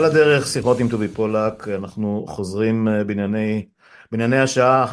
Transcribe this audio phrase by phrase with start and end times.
[0.00, 3.66] על הדרך, שיחות עם טובי פולק, אנחנו חוזרים אה, בענייני,
[4.12, 4.86] בענייני השעה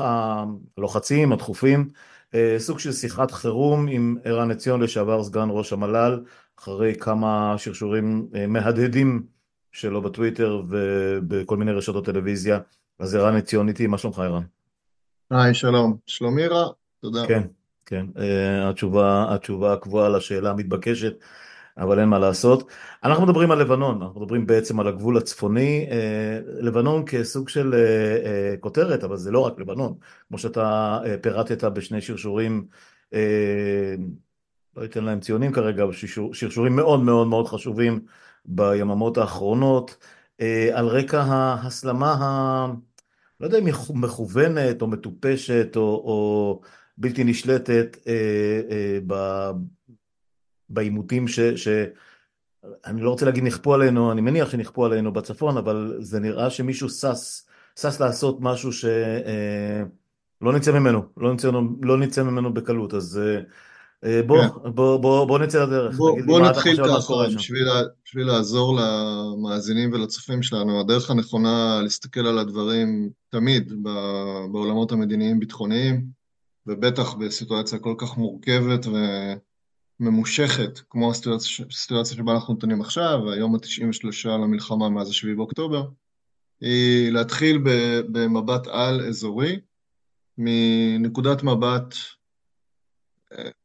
[0.78, 1.90] הלוחצים, הדחופים,
[2.34, 6.24] אה, סוג של שיחת חירום עם ערן עציון, לשעבר סגן ראש המל"ל,
[6.60, 9.24] אחרי כמה שרשורים אה, מהדהדים
[9.72, 12.60] שלו בטוויטר ובכל מיני רשתות טלוויזיה.
[13.00, 14.44] אז ערן עציון איתי, מה שלומך ערן?
[15.32, 15.98] היי, שלום.
[16.06, 16.70] שלומי רע,
[17.02, 17.28] תודה.
[17.28, 17.44] כן,
[17.86, 18.06] כן,
[18.64, 21.14] התשובה, התשובה הקבועה לשאלה המתבקשת.
[21.78, 22.72] אבל אין מה לעשות.
[23.04, 27.80] אנחנו מדברים על לבנון, אנחנו מדברים בעצם על הגבול הצפוני, אה, לבנון כסוג של אה,
[28.26, 29.94] אה, כותרת, אבל זה לא רק לבנון,
[30.28, 32.68] כמו שאתה פירטת בשני שרשורים,
[34.76, 35.94] לא אתן להם ציונים כרגע, אבל
[36.34, 38.00] שרשורים מאוד מאוד מאוד חשובים
[38.46, 39.98] ביממות האחרונות,
[40.74, 42.68] על רקע ההסלמה ה...
[43.40, 46.62] לא יודע אם היא מכוונת או מטופשת או, או
[46.98, 47.98] בלתי נשלטת
[50.70, 51.40] בעימותים ש...
[51.40, 51.68] ש...
[52.86, 56.90] אני לא רוצה להגיד נכפו עלינו, אני מניח שנכפו עלינו בצפון, אבל זה נראה שמישהו
[56.90, 57.42] שש,
[57.80, 58.90] שש לעשות משהו שלא
[60.46, 61.52] אה, נצא ממנו, לא נצא,
[61.82, 63.22] לא נצא ממנו בקלות, אז
[64.04, 64.72] אה, בוא, כן.
[64.76, 65.96] בוא, בוא, בוא נצא לדרך.
[65.96, 67.68] בוא, בוא נתחיל ככה, בשביל,
[68.06, 73.74] בשביל לעזור למאזינים ולצופים שלנו, הדרך הנכונה להסתכל על הדברים תמיד
[74.52, 76.06] בעולמות המדיניים-ביטחוניים,
[76.68, 78.92] ובטח בסיטואציה כל כך מורכבת ו...
[80.00, 85.88] ממושכת, כמו הסיטואציה שבה אנחנו נתונים עכשיו, היום ה-93 למלחמה מאז ה-7 באוקטובר,
[86.62, 87.60] היא להתחיל
[88.12, 89.60] במבט על אזורי,
[90.38, 91.96] מנקודת מבט,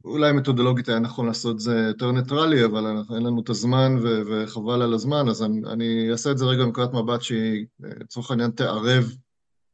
[0.04, 2.84] אולי מתודולוגית היה נכון לעשות זה יותר ניטרלי, אבל
[3.14, 6.92] אין לנו את הזמן וחבל על הזמן, אז אני, אני אעשה את זה רגע מנקודת
[6.92, 9.04] מבט שהיא, לצורך העניין, תערב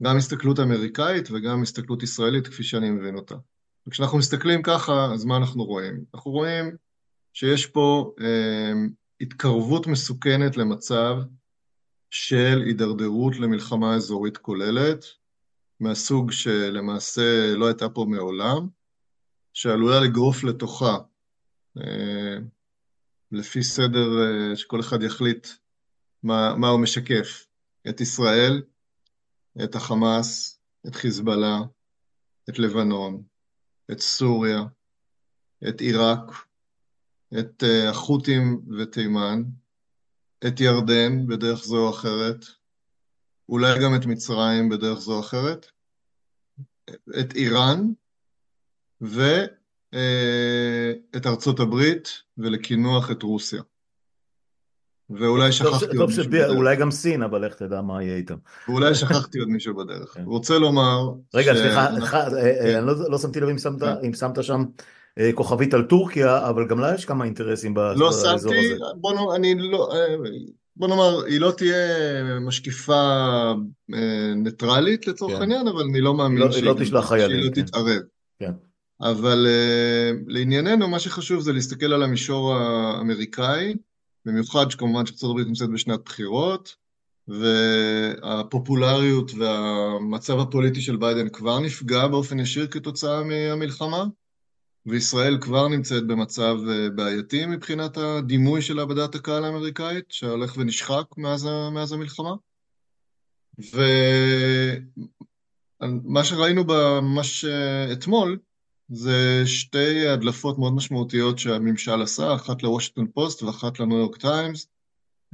[0.02, 3.34] גם הסתכלות אמריקאית וגם הסתכלות ישראלית, כפי שאני מבין אותה.
[3.88, 6.04] וכשאנחנו מסתכלים ככה, אז מה אנחנו רואים?
[6.14, 6.76] אנחנו רואים
[7.32, 8.72] שיש פה אה,
[9.20, 11.16] התקרבות מסוכנת למצב
[12.10, 15.04] של הידרדרות למלחמה אזורית כוללת,
[15.80, 18.68] מהסוג שלמעשה לא הייתה פה מעולם,
[19.52, 20.98] שעלולה לגרוף לתוכה,
[21.78, 22.36] אה,
[23.32, 25.48] לפי סדר אה, שכל אחד יחליט
[26.22, 27.46] מה, מה הוא משקף,
[27.88, 28.62] את ישראל,
[29.64, 31.58] את החמאס, את חיזבאללה,
[32.48, 33.22] את לבנון,
[33.92, 34.62] את סוריה,
[35.68, 36.30] את עיראק,
[37.38, 39.42] את אה, החות'ים ותימן,
[40.46, 42.44] את ירדן בדרך זו או אחרת,
[43.48, 45.66] אולי גם את מצרים בדרך זו או אחרת,
[47.20, 47.92] את איראן
[49.00, 49.50] ואת
[49.94, 53.62] אה, ארצות הברית ולקינוח את רוסיה.
[55.10, 56.56] ואולי שכחתי עוד מישהו בדרך.
[56.56, 58.34] אולי גם סין, אבל איך תדע מה יהיה איתם.
[58.68, 60.14] ואולי שכחתי עוד מישהו בדרך.
[60.14, 60.22] כן.
[60.24, 61.10] רוצה לומר...
[61.34, 63.48] רגע, סליחה, אה, אה, אני לא, לא שמתי לב
[64.04, 64.64] אם שמת שם
[65.18, 68.26] אה, כוכבית על טורקיה, אבל גם לה יש כמה אינטרסים באזור הזה.
[68.26, 69.86] לא שמתי, לא,
[70.76, 71.76] בוא נאמר, היא לא תהיה
[72.40, 73.52] משקיפה
[74.36, 75.40] ניטרלית לצורך כן.
[75.40, 76.74] העניין, אבל אני לא מאמין לא- שהיא לא
[77.54, 77.62] כן.
[77.62, 78.02] תתערב.
[79.00, 79.46] אבל
[80.26, 83.74] לענייננו, מה שחשוב זה להסתכל על המישור האמריקאי,
[84.28, 86.76] במיוחד שכמובן שארצות הברית נמצאת בשנת בחירות,
[87.28, 94.04] והפופולריות והמצב הפוליטי של ביידן כבר נפגע באופן ישיר כתוצאה מהמלחמה,
[94.86, 101.48] וישראל כבר נמצאת במצב אה, בעייתי מבחינת הדימוי של בדעת הקהל האמריקאית, שהולך ונשחק מאז,
[101.72, 102.34] מאז המלחמה.
[105.82, 106.64] ומה שראינו
[107.02, 107.44] ממש
[107.92, 108.38] אתמול,
[108.88, 114.68] זה שתי הדלפות מאוד משמעותיות שהממשל עשה, אחת לוושינגטון פוסט ואחת לניו יורק טיימס,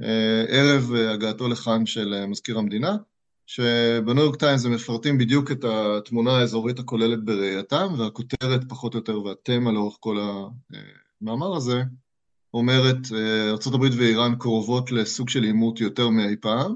[0.01, 2.97] אה, ערב הגעתו לכאן של אה, מזכיר המדינה,
[3.45, 9.21] שבניו יורק טיימס הם מפרטים בדיוק את התמונה האזורית הכוללת בראייתם, והכותרת פחות או יותר
[9.21, 10.17] והתמה לאורך כל
[11.21, 11.83] המאמר הזה,
[12.53, 16.75] אומרת, אה, ארה"ב ואיראן קרובות לסוג של עימות יותר מאי פעם.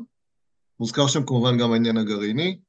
[0.79, 2.59] מוזכר שם כמובן גם העניין הגרעיני,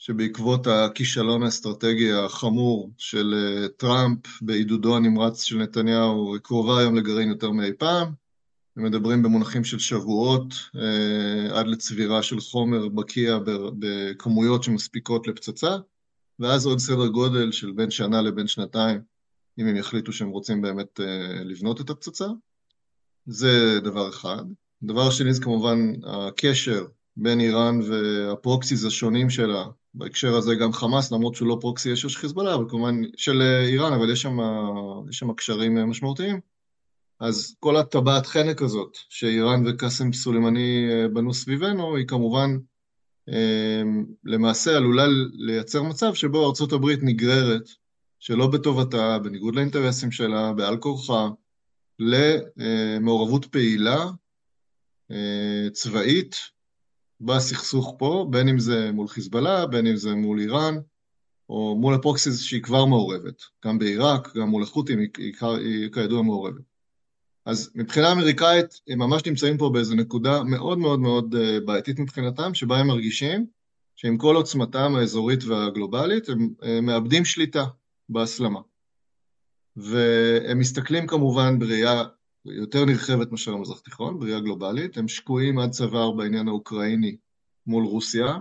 [0.00, 7.28] שבעקבות הכישלון האסטרטגי החמור של אה, טראמפ בעידודו הנמרץ של נתניהו, היא קרובה היום לגרעין
[7.28, 8.12] יותר מאי פעם.
[8.76, 13.38] מדברים במונחים של שבועות אה, עד לצבירה של חומר בקיע
[13.78, 15.76] בכמויות שמספיקות לפצצה,
[16.38, 19.00] ואז עוד סדר גודל של בין שנה לבין שנתיים,
[19.58, 22.26] אם הם יחליטו שהם רוצים באמת אה, לבנות את הפצצה.
[23.26, 24.44] זה דבר אחד.
[24.82, 26.86] דבר שני זה כמובן הקשר
[27.16, 29.64] בין איראן והפרוקסיס השונים שלה
[29.94, 33.60] בהקשר הזה גם חמאס, למרות שהוא לא פרוקסי ישיר של חיזבאללה, אבל כמובן של אה,
[33.66, 34.38] איראן, אבל יש שם,
[35.10, 36.40] שם קשרים אה, משמעותיים.
[37.20, 42.58] אז כל הטבעת חנק הזאת שאיראן וקאסם סולימני אה, בנו סביבנו, היא כמובן
[44.24, 47.68] למעשה עלולה לייצר מצב שבו ארצות הברית נגררת,
[48.20, 51.28] שלא בטובתה, בניגוד לאינטרסים שלה, בעל כורחה,
[51.98, 54.06] למעורבות פעילה
[55.72, 56.36] צבאית
[57.20, 60.74] בסכסוך פה, בין אם זה מול חיזבאללה, בין אם זה מול איראן,
[61.48, 66.22] או מול הפרוקסיס שהיא כבר מעורבת, גם בעיראק, גם מול החות'ים היא, היא, היא כידוע
[66.22, 66.62] מעורבת.
[67.46, 72.54] אז מבחינה אמריקאית הם ממש נמצאים פה באיזו נקודה מאוד מאוד מאוד אה, בעייתית מבחינתם,
[72.54, 73.46] שבה הם מרגישים
[73.96, 77.64] שעם כל עוצמתם האזורית והגלובלית הם, הם מאבדים שליטה
[78.08, 78.60] בהסלמה.
[79.76, 82.04] והם מסתכלים כמובן בראייה
[82.44, 87.16] יותר נרחבת מאשר המזרח התיכון, בראייה גלובלית, הם שקועים עד צוואר בעניין האוקראיני
[87.66, 88.38] מול רוסיה.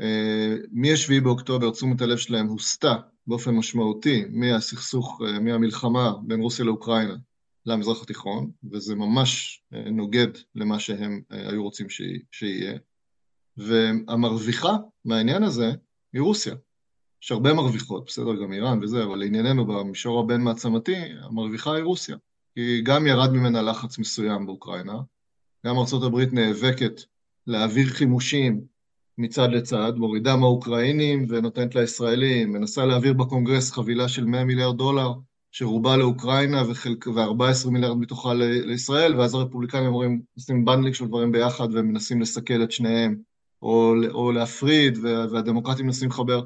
[0.00, 2.96] אה, מ-7 באוקטובר תשומת הלב שלהם הוסטה
[3.26, 7.14] באופן משמעותי מהסכסוך, אה, מהמלחמה בין רוסיה לאוקראינה
[7.66, 11.86] למזרח התיכון, וזה ממש אה, נוגד למה שהם היו רוצים
[12.30, 12.78] שיהיה.
[13.56, 15.72] והמרוויחה מהעניין הזה
[16.12, 16.54] היא רוסיה.
[17.22, 22.16] יש הרבה מרוויחות, בסדר, גם איראן וזה, אבל לענייננו במישור הבין מעצמתי, המרוויחה היא רוסיה.
[22.58, 25.00] כי גם ירד ממנה לחץ מסוים באוקראינה,
[25.66, 27.00] גם ארה"ב נאבקת
[27.46, 28.60] להעביר חימושים
[29.18, 35.12] מצד לצד, מורידה מהאוקראינים ונותנת לישראלים, מנסה להעביר בקונגרס חבילה של 100 מיליארד דולר,
[35.50, 42.20] שרובה לאוקראינה ו-14 מיליארד מתוכה לישראל, ואז הרפובליקנים אומרים, עושים bundling של דברים ביחד ומנסים
[42.20, 43.16] לסכל את שניהם,
[43.62, 46.42] או, או להפריד, והדמוקרטים מנסים לחבר.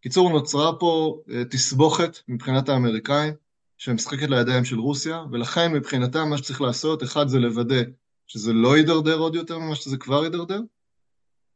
[0.00, 3.45] קיצור, נוצרה פה אה, תסבוכת מבחינת האמריקאים,
[3.78, 7.82] שמשחקת לידיים של רוסיה, ולכן מבחינתם מה שצריך לעשות, אחד זה לוודא
[8.26, 10.60] שזה לא יידרדר עוד יותר ממה שזה כבר יידרדר,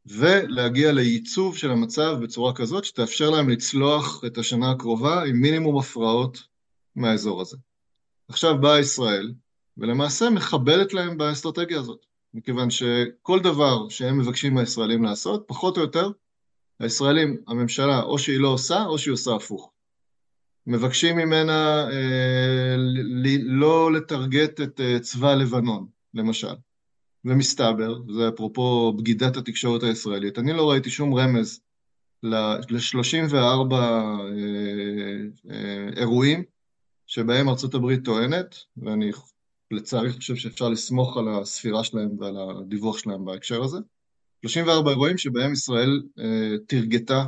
[0.05, 6.43] ולהגיע לייצוב של המצב בצורה כזאת שתאפשר להם לצלוח את השנה הקרובה עם מינימום הפרעות
[6.95, 7.57] מהאזור הזה.
[8.27, 9.33] עכשיו באה ישראל,
[9.77, 16.11] ולמעשה מחבלת להם באסטרטגיה הזאת, מכיוון שכל דבר שהם מבקשים מהישראלים לעשות, פחות או יותר,
[16.79, 19.70] הישראלים, הממשלה, או שהיא לא עושה, או שהיא עושה הפוך.
[20.67, 22.75] מבקשים ממנה אה,
[23.41, 26.55] לא לטרגט את אה, צבא לבנון, למשל.
[27.25, 31.59] ומסתבר, זה אפרופו בגידת התקשורת הישראלית, אני לא ראיתי שום רמז
[32.23, 34.19] ל-34 אה,
[35.95, 36.43] אירועים
[37.07, 39.11] שבהם ארצות הברית טוענת, ואני
[39.71, 43.77] לצערי חושב שאפשר לסמוך על הספירה שלהם ועל הדיווח שלהם בהקשר הזה,
[44.41, 47.25] 34 אירועים שבהם ישראל אה, תרגתה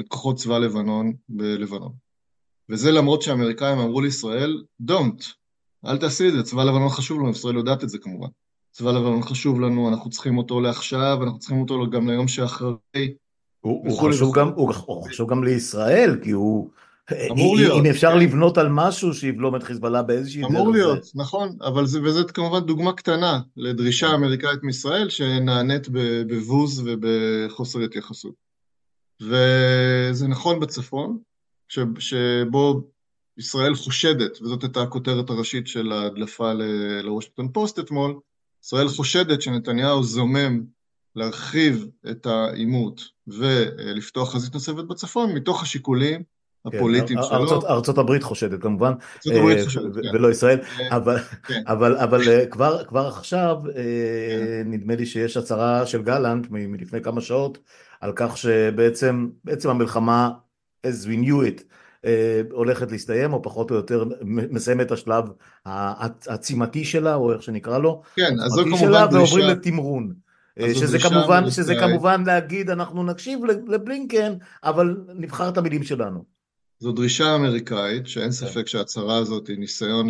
[0.00, 1.92] את כוחות צבא לבנון בלבנון.
[2.70, 5.24] וזה למרות שהאמריקאים אמרו לישראל, Don't,
[5.86, 8.28] אל תעשי את זה, צבא לבנון חשוב לנו, ישראל יודעת את זה כמובן.
[8.70, 12.74] צבא לבנון חשוב לנו, אנחנו צריכים אותו לעכשיו, אנחנו צריכים אותו גם ליום שאחרי.
[13.60, 16.70] הוא, הוא, חשוב, גם, הוא, הוא חשוב גם לישראל, כי הוא...
[17.30, 17.80] אמור להיות.
[17.80, 18.18] אם אפשר כן.
[18.18, 20.50] לבנות על משהו שיבלום את חיזבאללה באיזושהי דרך.
[20.50, 21.10] אמור להיות, זה...
[21.14, 24.14] נכון, אבל זה, וזאת כמובן דוגמה קטנה לדרישה כן.
[24.14, 25.88] אמריקאית מישראל שנענית
[26.26, 28.34] בבוז ובחוסר התייחסות.
[29.20, 31.18] וזה נכון בצפון,
[31.98, 32.82] שבו
[33.38, 36.52] ישראל חושדת, וזאת הייתה הכותרת הראשית של ההדלפה
[37.02, 38.18] לוושינגטון פוסט אתמול,
[38.64, 40.62] ישראל חושדת שנתניהו זומם
[41.16, 46.22] להרחיב את העימות ולפתוח חזית נוספת בצפון מתוך השיקולים
[46.70, 47.36] כן, הפוליטיים שלו.
[47.36, 50.14] ארצות, ארצות הברית חושדת כמובן, ארצות הברית אה, חושדת, כן.
[50.14, 51.62] ולא ישראל, אה, אבל, כן.
[51.66, 54.70] אבל, אבל אה, כבר, כבר עכשיו כן.
[54.70, 57.58] נדמה לי שיש הצהרה של גלנט מלפני כמה שעות
[58.00, 60.30] על כך שבעצם בעצם המלחמה
[60.86, 61.62] as we knew it
[62.04, 65.24] אה, הולכת להסתיים או פחות או יותר מסיים את השלב
[65.66, 70.14] העצימתי שלה או איך שנקרא לו, כן, אז זו כמובן דרישה, ועוברים לתמרון.
[70.60, 74.34] אה, שזה כמובן, שזה כמובן להגיד אנחנו נקשיב לבלינקן
[74.64, 76.24] אבל נבחר את המילים שלנו.
[76.78, 78.30] זו דרישה אמריקאית שאין.
[78.30, 80.08] ספק שההצהרה הזאת היא ניסיון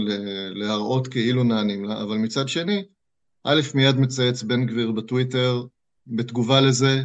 [0.54, 2.84] להראות כאילו נענים לה אבל מצד שני
[3.44, 5.62] א' מיד מצייץ בן גביר בטוויטר
[6.06, 7.02] בתגובה לזה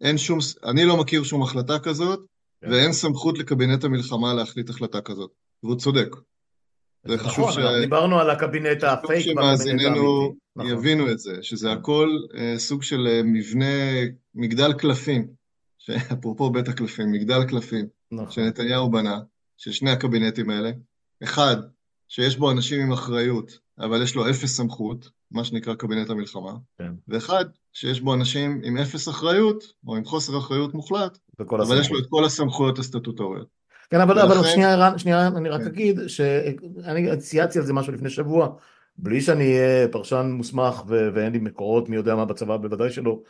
[0.00, 2.20] אין שום, אני לא מכיר שום החלטה כזאת
[2.62, 2.70] כן.
[2.70, 5.30] ואין סמכות לקבינט המלחמה להחליט החלטה כזאת,
[5.62, 6.08] והוא צודק.
[7.06, 7.80] זה חשוב נכון, ש...
[7.80, 10.70] דיברנו על הקבינט הפייק שמאזיננו נכון.
[10.70, 11.74] יבינו את זה, שזה כן.
[11.74, 13.64] הכל uh, סוג של uh, מבנה,
[14.34, 15.26] מגדל קלפים,
[16.12, 18.30] אפרופו בית הקלפים, מגדל קלפים, נכון.
[18.30, 19.20] שנתניהו בנה,
[19.56, 20.70] של שני הקבינטים האלה.
[21.22, 21.56] אחד,
[22.08, 26.92] שיש בו אנשים עם אחריות, אבל יש לו אפס סמכות, מה שנקרא קבינט המלחמה, כן.
[27.08, 31.78] ואחד, שיש בו אנשים עם אפס אחריות, או עם חוסר אחריות מוחלט, אבל הסמכות.
[31.78, 33.46] יש לו את כל הסמכויות הסטטוטוריות.
[33.90, 34.38] כן, אבל, ולכן...
[34.38, 35.66] אבל שנייה, ערן, שנייה, אני רק כן.
[35.66, 38.48] אגיד שאני צייצתי על זה משהו לפני שבוע,
[38.98, 43.20] בלי שאני אהיה פרשן מוסמך ו- ואין לי מקורות מי יודע מה בצבא, בוודאי שלא,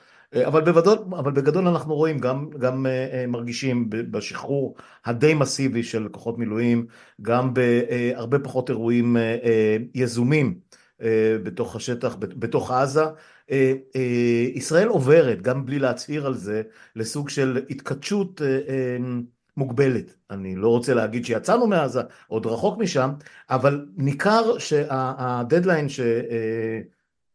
[0.46, 6.38] אבל, בוודול, אבל בגדול אנחנו רואים, גם, גם uh, מרגישים בשחרור הדי מסיבי של כוחות
[6.38, 6.86] מילואים,
[7.22, 9.16] גם בהרבה פחות אירועים
[9.94, 10.58] יזומים
[11.44, 13.04] בתוך השטח, בתוך עזה,
[13.50, 16.62] אה, אה, ישראל עוברת, גם בלי להצהיר על זה,
[16.96, 18.96] לסוג של התכתשות אה,
[19.56, 20.14] מוגבלת.
[20.30, 23.10] אני לא רוצה להגיד שיצאנו מעזה, עוד רחוק משם,
[23.50, 25.86] אבל ניכר שהדדליין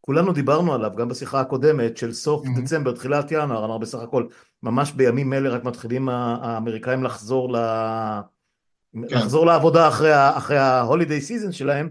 [0.07, 2.61] כולנו דיברנו עליו גם בשיחה הקודמת של סוף Mhm.
[2.61, 4.27] דצמבר, תחילת ינואר, אמר בסך הכל,
[4.63, 7.57] ממש בימים אלה רק מתחילים האמריקאים לחזור ל...
[8.93, 9.17] כן.
[9.17, 11.89] לחזור לעבודה אחרי ה- אחרי ה holiday season שלהם,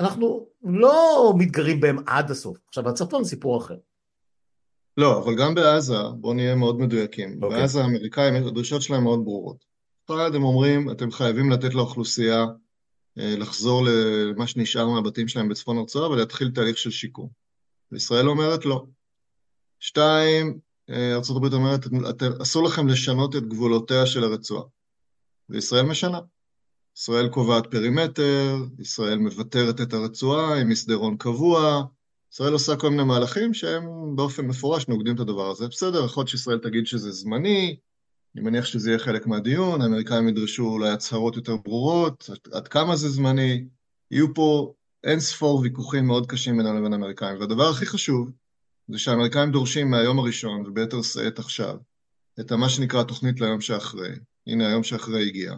[0.00, 2.56] אנחנו לא מתגרים בהם עד הסוף.
[2.68, 3.76] עכשיו, הצפון סיפור אחר.
[4.96, 7.38] לא, אבל גם בעזה, בואו נהיה מאוד מדויקים.
[7.42, 7.60] אוקיי.
[7.60, 9.64] בעזה האמריקאים, הדרישות שלהם מאוד ברורות.
[10.10, 12.44] אחד, הם אומרים, אתם חייבים לתת לאוכלוסייה
[13.16, 17.28] לחזור למה שנשאר מהבתים שלהם בצפון הרצועה ולהתחיל תהליך של שיקום.
[17.92, 18.84] וישראל אומרת לא.
[19.80, 20.58] שתיים,
[20.90, 21.80] אה, ארה"ב אומרת,
[22.10, 24.64] "אתם- אסור לכם לשנות את גבולותיה של הרצועה.
[25.48, 26.18] וישראל משנה.
[26.96, 31.82] ישראל קובעת פרימטר, ישראל מוותרת את הרצועה עם מסדרון קבוע,
[32.32, 35.68] ישראל עושה כל מיני מהלכים שהם באופן מפורש נוגדים את הדבר הזה.
[35.68, 37.76] בסדר, יכול להיות שישראל תגיד שזה זמני,
[38.34, 43.08] אני מניח שזה יהיה חלק מהדיון, האמריקאים ידרשו אולי הצהרות יותר ברורות, עד, כמה זה
[43.08, 43.64] זמני,
[44.10, 44.74] יהיו פה
[45.04, 47.40] אין ספור ויכוחים מאוד קשים בינם לבין האמריקאים.
[47.40, 48.30] והדבר הכי חשוב,
[48.88, 51.76] זה שהאמריקאים דורשים מהיום הראשון, וביתר שאת עכשיו,
[52.40, 54.10] את מה שנקרא התוכנית ליום שאחרי.
[54.46, 55.54] הנה, היום שאחרי הגיע.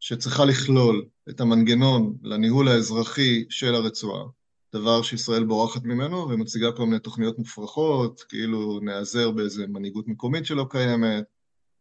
[0.00, 4.24] שצריכה לכלול את המנגנון לניהול האזרחי של הרצועה,
[4.72, 10.66] דבר שישראל בורחת ממנו ומציגה כל מיני תוכניות מופרכות, כאילו נעזר באיזה מנהיגות מקומית שלא
[10.70, 11.24] קיימת,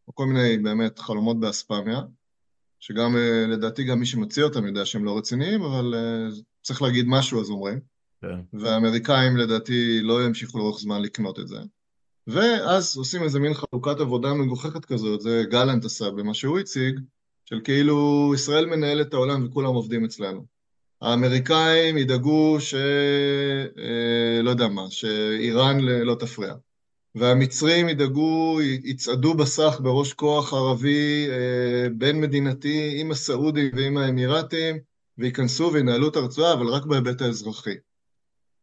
[0.07, 2.01] או כל מיני באמת חלומות באספמיה,
[2.79, 7.05] שגם אה, לדעתי גם מי שמציע אותם יודע שהם לא רציניים, אבל אה, צריך להגיד
[7.07, 7.79] משהו אז אומרים,
[8.21, 8.59] כן.
[8.59, 11.57] והאמריקאים לדעתי לא ימשיכו לאורך זמן לקנות את זה.
[12.27, 16.99] ואז עושים איזה מין חלוקת עבודה מגוחכת כזאת, זה גלנט עשה במה שהוא הציג,
[17.45, 20.45] של כאילו ישראל מנהלת את העולם וכולם עובדים אצלנו.
[21.01, 22.73] האמריקאים ידאגו ש...
[23.77, 26.53] אה, לא יודע מה, שאיראן לא תפריע.
[27.15, 34.77] והמצרים ידאגו, יצעדו בסך בראש כוח ערבי אה, בין מדינתי עם הסעודים ועם האמירתים,
[35.17, 37.75] וייכנסו וינהלו את הרצועה, אבל רק בהיבט האזרחי.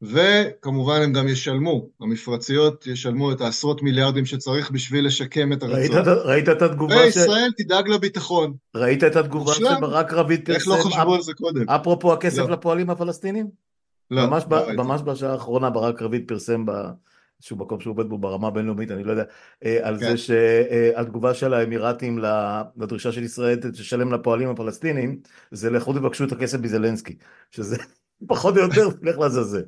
[0.02, 6.02] וכמובן הם גם ישלמו, המפרציות ישלמו את העשרות מיליארדים שצריך בשביל לשקם את ראית, הרצועה.
[6.16, 7.16] את- ראית את התגובה ש...
[7.16, 8.54] וישראל תדאג לביטחון.
[8.75, 9.76] ראית את התגובה מושלם.
[9.78, 11.69] שברק רביד איך לא פרסם, חשבו על זה קודם?
[11.71, 12.50] אפרופו הכסף לא.
[12.50, 13.47] לפועלים הפלסטינים?
[14.11, 14.76] לא, ממש, ב, לא ראיתי.
[14.76, 16.64] ממש בשעה האחרונה ברק רביד פרסם
[17.41, 19.25] באיזשהו מקום שהוא עובד בו ברמה הבינלאומית, אני לא יודע,
[19.65, 20.07] אה, על כן.
[20.07, 22.19] זה שהתגובה של האמירתים
[22.77, 25.21] לדרישה של ישראל תשלם לפועלים הפלסטינים,
[25.51, 27.17] זה לכו תבקשו את הכסף מזלנסקי,
[27.51, 27.77] שזה
[28.29, 29.63] פחות או יותר לך לעזאזל.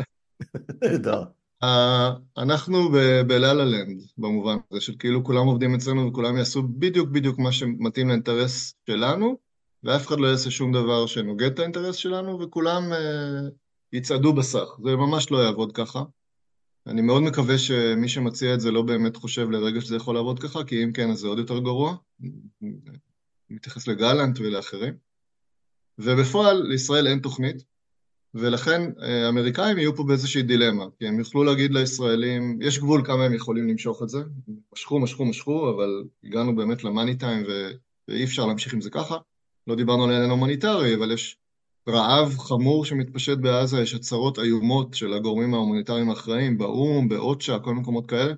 [0.82, 1.22] נהדר.
[1.62, 7.08] אה, אנחנו ב- בלה-לה לנד, במובן הזה של כאילו כולם עובדים אצלנו וכולם יעשו בדיוק
[7.08, 9.38] בדיוק מה שמתאים לאינטרס שלנו,
[9.84, 13.48] ואף אחד לא יעשה שום דבר שנוגד את האינטרס שלנו, וכולם אה,
[13.92, 14.78] יצעדו בסך.
[14.84, 16.02] זה ממש לא יעבוד ככה.
[16.86, 20.64] אני מאוד מקווה שמי שמציע את זה לא באמת חושב לרגע שזה יכול לעבוד ככה,
[20.64, 21.96] כי אם כן, אז זה עוד יותר גרוע.
[23.50, 24.94] מתייחס לגלנט ולאחרים.
[25.98, 27.64] ובפועל, לישראל אין תוכנית,
[28.34, 33.24] ולכן אה, האמריקאים יהיו פה באיזושהי דילמה, כי הם יוכלו להגיד לישראלים, יש גבול כמה
[33.24, 34.18] הם יכולים למשוך את זה,
[34.72, 37.46] משכו, משכו, משכו, אבל הגענו באמת למאני טיים.
[38.08, 39.16] ואי אפשר להמשיך עם זה ככה.
[39.66, 41.36] לא דיברנו על העניין ההומניטרי, אבל יש
[41.90, 48.06] רעב חמור שמתפשט בעזה, יש הצהרות איומות של הגורמים ההומניטריים האחראים, באו"ם, באוצ'ה, כל מקומות
[48.06, 48.32] כאלה,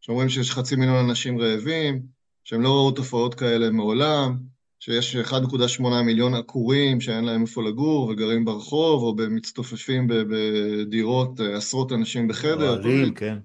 [0.00, 2.02] שאומרים שיש חצי מיליון אנשים רעבים,
[2.44, 4.36] שהם לא ראו תופעות כאלה מעולם,
[4.78, 11.92] שיש 1.8 מיליון עקורים שאין להם איפה לגור וגרים ברחוב או מצטופפים בדירות, אה, עשרות
[11.92, 13.38] אנשים בחדר, אוהלים, כן.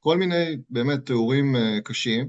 [0.00, 2.28] כל מיני באמת תיאורים אה, קשים,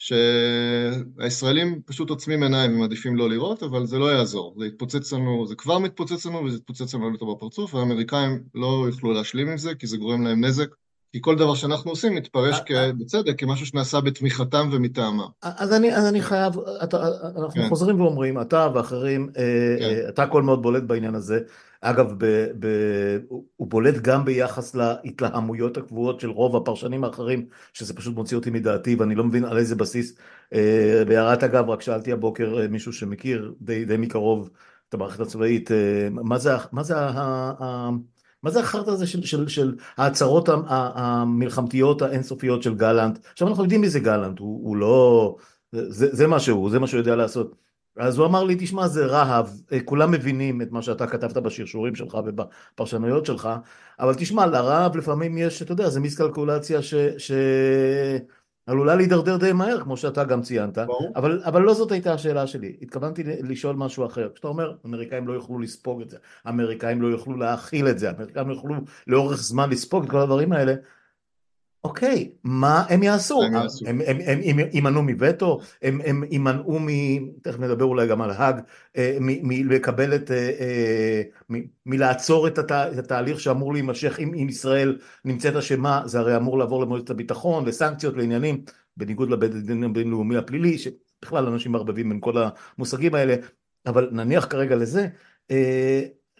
[0.00, 5.54] שהישראלים פשוט עוצמים עיניים ומעדיפים לא לראות, אבל זה לא יעזור, זה יתפוצץ לנו, זה
[5.56, 9.86] כבר מתפוצץ לנו וזה יתפוצץ לנו יותר בפרצוף, והאמריקאים לא יוכלו להשלים עם זה כי
[9.86, 10.68] זה גורם להם נזק,
[11.12, 15.26] כי כל דבר שאנחנו עושים מתפרש אה, כ- בצדק כמשהו שנעשה בתמיכתם ומטעמם.
[15.42, 17.68] אז אני, אז אני חייב, אתה, אנחנו כן.
[17.68, 19.42] חוזרים ואומרים, אתה ואחרים, אה,
[19.78, 19.84] כן.
[19.84, 21.40] אה, אתה קול מאוד בולט בעניין הזה.
[21.80, 22.66] אגב, ב, ב,
[23.56, 28.94] הוא בולט גם ביחס להתלהמויות הקבועות של רוב הפרשנים האחרים, שזה פשוט מוציא אותי מדעתי,
[28.94, 30.14] ואני לא מבין על איזה בסיס.
[30.54, 34.50] אה, בהערת אגב, רק שאלתי הבוקר אה, מישהו שמכיר די, די מקרוב
[34.88, 35.76] את המערכת הצבאית, אה,
[36.10, 37.90] מה זה, מה ה-
[38.42, 43.18] מה זה החרטא הזה של, של, של ההצהרות המלחמתיות האינסופיות של גלנט?
[43.32, 45.36] עכשיו אנחנו יודעים מי זה גלנט, הוא, הוא לא...
[45.72, 47.54] זה, זה מה שהוא, זה מה שהוא יודע לעשות.
[47.96, 51.94] אז הוא אמר לי, תשמע, זה רהב, אה, כולם מבינים את מה שאתה כתבת בשרשורים
[51.94, 53.48] שלך ובפרשנויות שלך,
[54.00, 56.94] אבל תשמע, לרהב לפעמים יש, אתה יודע, זה מיסקלקולציה ש...
[57.18, 57.32] ש...
[58.70, 60.78] עלולה להידרדר די מהר, כמו שאתה גם ציינת.
[61.16, 62.76] אבל, אבל לא זאת הייתה השאלה שלי.
[62.82, 64.28] התכוונתי לשאול משהו אחר.
[64.34, 68.48] כשאתה אומר, האמריקאים לא יוכלו לספוג את זה, האמריקאים לא יוכלו להכיל את זה, האמריקאים
[68.48, 68.74] לא יוכלו
[69.06, 70.74] לאורך זמן לספוג את כל הדברים האלה,
[71.84, 73.42] אוקיי, מה הם יעשו?
[73.86, 76.88] הם יימנעו מווטו, הם, יימנעו מ...
[77.42, 78.60] תכף נדבר אולי גם על האג,
[78.96, 80.30] אה, מלקבל את...
[80.30, 81.22] אה, אה,
[81.86, 86.82] מלעצור את, התה, את התהליך שאמור להימשך אם ישראל נמצאת אשמה, זה הרי אמור לעבור
[86.82, 88.64] למועצת הביטחון, לסנקציות, לעניינים,
[88.96, 92.34] בניגוד לבית הדין הבינלאומי הפלילי, שבכלל אנשים מערבבים בין כל
[92.78, 93.34] המושגים האלה,
[93.86, 95.08] אבל נניח כרגע לזה,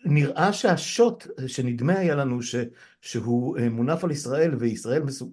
[0.05, 2.55] נראה שהשוט שנדמה היה לנו ש,
[3.01, 5.33] שהוא אה, מונף על ישראל וישראל מסוג,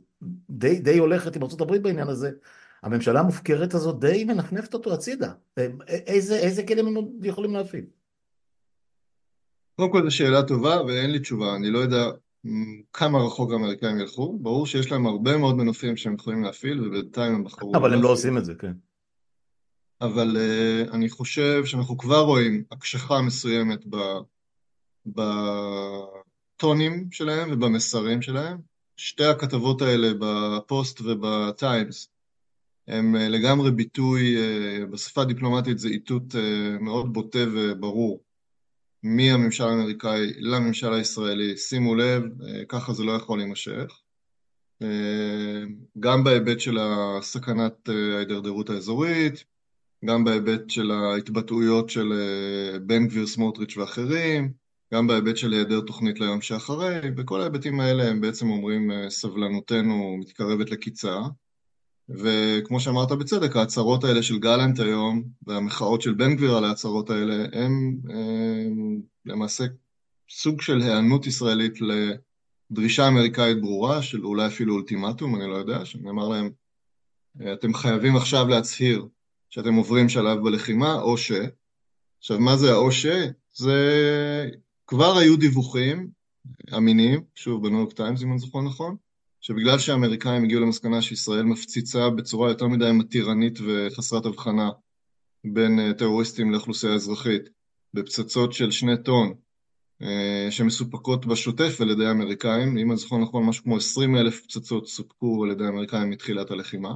[0.50, 2.31] די, די הולכת עם ארה"ב בעניין הזה,
[2.83, 5.31] הממשלה המופקרת הזאת די מנפנפת אותו הצידה.
[5.57, 7.86] אה, איזה, איזה כלים הם יכולים להפעיל?
[9.75, 12.05] קודם כל זו שאלה טובה ואין לי תשובה, אני לא יודע
[12.93, 17.43] כמה רחוק האמריקאים ילכו, ברור שיש להם הרבה מאוד מנופים שהם יכולים להפעיל ובינתיים הם
[17.43, 17.75] בחרו...
[17.75, 18.74] אבל הם לא עושים את זה, כן.
[20.01, 23.97] אבל uh, אני חושב שאנחנו כבר רואים הקשחה מסוימת ב...
[26.55, 28.57] בטונים שלהם ובמסרים שלהם.
[28.97, 32.09] שתי הכתבות האלה בפוסט ובטיימס
[32.87, 38.23] הם אה, לגמרי ביטוי, אה, בשפה הדיפלומטית זה איתות אה, מאוד בוטה וברור
[39.03, 42.23] מהממשל האמריקאי לממשל הישראלי, שימו לב,
[42.67, 44.01] ככה זה לא יכול להימשך.
[45.99, 46.77] גם בהיבט של
[47.21, 49.43] סכנת ההידרדרות האזורית,
[50.05, 52.13] גם בהיבט של ההתבטאויות של
[52.85, 54.51] בן גביר, סמוטריץ' ואחרים,
[54.94, 60.17] גם בהיבט של היעדר תוכנית ליום שאחרי, בכל ההיבטים האלה הם בעצם אומרים אה, סבלנותנו
[60.20, 61.20] מתקרבת לקיצה
[62.10, 67.46] וכמו שאמרת בצדק, ההצהרות האלה של גלנט היום והמחאות של בן גביר על ההצהרות האלה
[67.53, 69.65] הם, הם למעשה
[70.29, 76.27] סוג של היענות ישראלית לדרישה אמריקאית ברורה של אולי אפילו אולטימטום, אני לא יודע, שנאמר
[76.27, 76.50] להם
[77.41, 79.08] אה, אתם חייבים עכשיו להצהיר
[79.50, 81.31] שאתם עוברים שלב בלחימה או ש...
[82.20, 83.05] עכשיו מה זה האו ש?
[83.53, 83.75] זה
[84.87, 86.09] כבר היו דיווחים
[86.77, 88.95] אמינים, שוב בניו יורק טיימס אם אני זוכר נכון,
[89.41, 94.69] שבגלל שהאמריקאים הגיעו למסקנה שישראל מפציצה בצורה יותר מדי מתירנית וחסרת הבחנה
[95.43, 97.41] בין אה, טרוריסטים לאוכלוסייה אזרחית,
[97.93, 99.33] בפצצות של שני טון
[100.01, 104.87] אה, שמסופקות בשוטף על ידי האמריקאים, אם אני זוכר נכון משהו כמו 20 אלף פצצות
[104.87, 106.93] סופקו על ידי האמריקאים מתחילת הלחימה.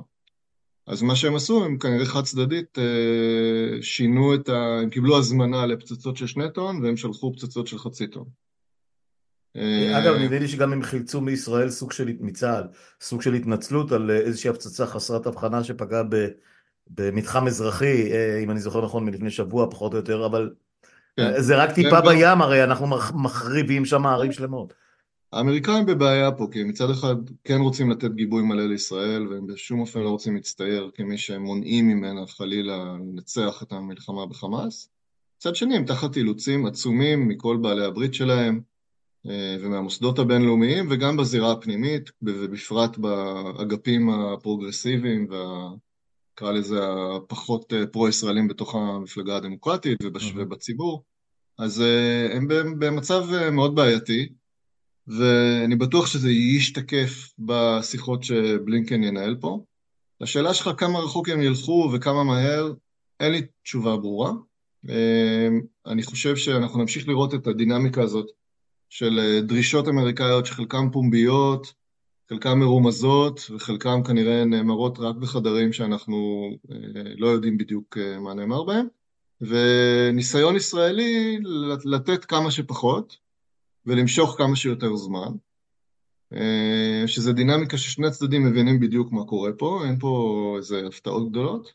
[0.87, 4.79] אז מה שהם עשו, הם כנראה חד צדדית אה, שינו את ה...
[4.81, 8.25] הם קיבלו הזמנה לפצצות של שני טון והם שלחו פצצות של חצי טון.
[9.55, 12.63] אה, אגב, נראה לי שגם הם חילצו מישראל סוג של, מצה"ל,
[13.01, 16.03] סוג של התנצלות על איזושהי הפצצה חסרת הבחנה שפגעה
[16.87, 18.11] במתחם אזרחי,
[18.43, 20.49] אם אני זוכר נכון, מלפני שבוע פחות או יותר, אבל
[21.17, 21.41] כן.
[21.41, 24.73] זה רק טיפה בים, הרי אנחנו מחריבים שם ערים שלמות.
[25.33, 29.99] האמריקאים בבעיה פה, כי מצד אחד כן רוצים לתת גיבוי מלא לישראל, והם בשום אופן
[29.99, 34.89] לא רוצים להצטייר כמי שהם מונעים ממנה חלילה לנצח את המלחמה בחמאס.
[35.37, 38.61] מצד שני, הם תחת אילוצים עצומים מכל בעלי הברית שלהם
[39.29, 46.79] אה, ומהמוסדות הבינלאומיים, וגם בזירה הפנימית, ובפרט באגפים הפרוגרסיביים והקרא לזה
[47.15, 49.99] הפחות אה, פרו-ישראלים בתוך המפלגה הדמוקרטית
[50.35, 51.03] ובציבור.
[51.57, 52.47] אז אה, הם
[52.79, 54.40] במצב מאוד בעייתי.
[55.07, 59.59] ואני בטוח שזה ישתקף בשיחות שבלינקן ינהל פה.
[60.21, 62.73] לשאלה שלך כמה רחוק הם ילכו וכמה מהר,
[63.19, 64.31] אין לי תשובה ברורה.
[64.89, 68.27] אמ, אני חושב שאנחנו נמשיך לראות את הדינמיקה הזאת
[68.89, 71.73] של אה, דרישות אמריקאיות שחלקן פומביות,
[72.29, 76.75] חלקן מרומזות וחלקן כנראה נאמרות רק בחדרים שאנחנו אה,
[77.17, 78.87] לא יודעים בדיוק אה, מה נאמר בהם,
[79.41, 81.39] וניסיון ישראלי
[81.85, 83.17] לתת כמה שפחות,
[83.85, 85.31] ולמשוך כמה שיותר זמן,
[86.33, 91.73] אה, שזה דינמיקה ששני הצדדים מבינים בדיוק מה קורה פה, אין פה איזה הפתעות גדולות.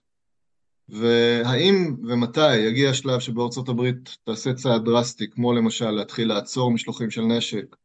[0.88, 3.90] והאם ומתי יגיע השלב שבו ארה"ב
[4.24, 7.76] תעשה צעד דרסטי, כמו למשל להתחיל לעצור משלוחים של נשק,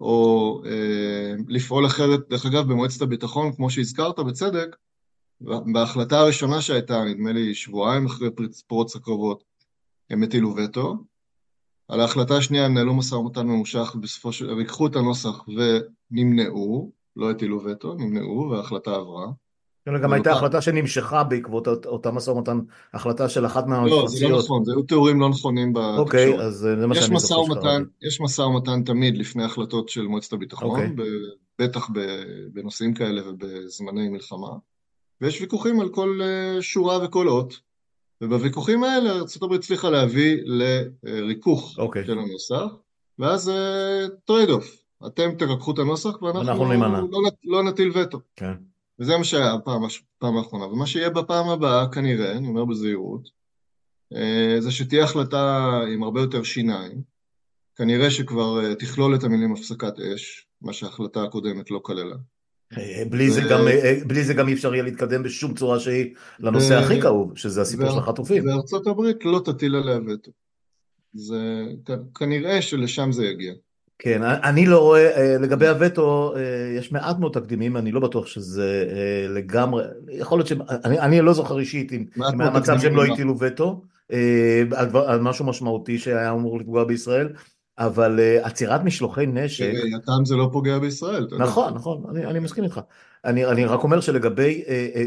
[0.00, 4.76] או אה, לפעול אחרת, דרך אגב, במועצת הביטחון, כמו שהזכרת בצדק,
[5.72, 8.28] בהחלטה הראשונה שהייתה, נדמה לי שבועיים אחרי
[8.66, 9.44] פרוץ הקרבות,
[10.10, 10.96] הם הטילו וטו,
[11.90, 14.50] על ההחלטה השנייה הם נהלו משא ומתן ממושך, בסופו של...
[14.52, 19.26] ריקחו את הנוסח ונמנעו, לא הטילו וטו, נמנעו, וההחלטה עברה.
[19.84, 22.58] כן, גם הייתה החלטה שנמשכה בעקבות אותה משא ומתן,
[22.94, 24.02] החלטה של אחת מהמפלצות.
[24.02, 25.98] לא, זה לא נכון, זה היו תיאורים לא נכונים בתקשורת.
[25.98, 27.84] אוקיי, אז זה מה שאני זוכר שקראתי.
[28.02, 31.06] יש משא ומתן תמיד לפני החלטות של מועצת הביטחון, אוקיי.
[31.58, 31.88] בטח
[32.52, 34.50] בנושאים כאלה ובזמני מלחמה,
[35.20, 37.69] ויש ויכוחים על כל אה, שורה וכל אות.
[38.20, 40.36] ובוויכוחים האלה ארה"ב הצליחה להביא
[41.02, 41.82] לריכוך okay.
[41.82, 42.06] Okay.
[42.06, 42.72] של הנוסח,
[43.18, 43.52] ואז
[44.24, 48.18] trade uh, off, אתם תרככו את הנוסח ואנחנו לא, לא, לא נטיל וטו.
[48.18, 48.20] Okay.
[48.36, 48.52] כן.
[48.98, 50.64] וזה מה שהיה הפעם, האחרונה.
[50.64, 53.28] ומה שיהיה בפעם הבאה, כנראה, אני אומר בזהירות,
[54.14, 54.16] uh,
[54.58, 57.02] זה שתהיה החלטה עם הרבה יותר שיניים,
[57.76, 62.16] כנראה שכבר uh, תכלול את המילים הפסקת אש, מה שההחלטה הקודמת לא כללה.
[63.10, 63.60] בלי זה גם,
[64.06, 67.90] בלי זה גם אי אפשר יהיה להתקדם בשום צורה שהיא לנושא הכי כאוב, שזה הסיפור
[67.90, 68.48] של החטופים.
[68.48, 70.30] וארצות הברית לא תטיל עליה וטו.
[71.14, 71.64] זה
[72.14, 73.52] כנראה שלשם זה יגיע.
[73.98, 76.34] כן, אני לא רואה, לגבי הווטו,
[76.78, 78.86] יש מעט מאוד תקדימים, אני לא בטוח שזה
[79.28, 80.52] לגמרי, יכול להיות ש...
[80.84, 82.04] אני לא זוכר אישית אם
[82.40, 83.82] היה מצב שהם לא הטילו וטו
[85.06, 87.28] על משהו משמעותי שהיה אמור לפגוע בישראל,
[87.80, 89.72] אבל עצירת משלוחי נשק...
[89.74, 91.26] יתם זה לא פוגע בישראל.
[91.38, 92.80] נכון, נכון, אני מסכים איתך.
[93.24, 94.62] אני רק אומר שלגבי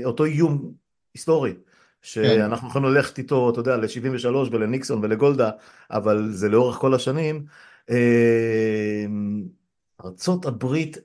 [0.06, 0.72] אותו איום
[1.14, 1.54] היסטורי,
[2.02, 5.50] שאנחנו יכולים ללכת איתו, אתה יודע, ל-73 ולניקסון ולגולדה,
[5.92, 7.46] אבל זה לאורך כל השנים,
[10.06, 10.98] ארצות הברית,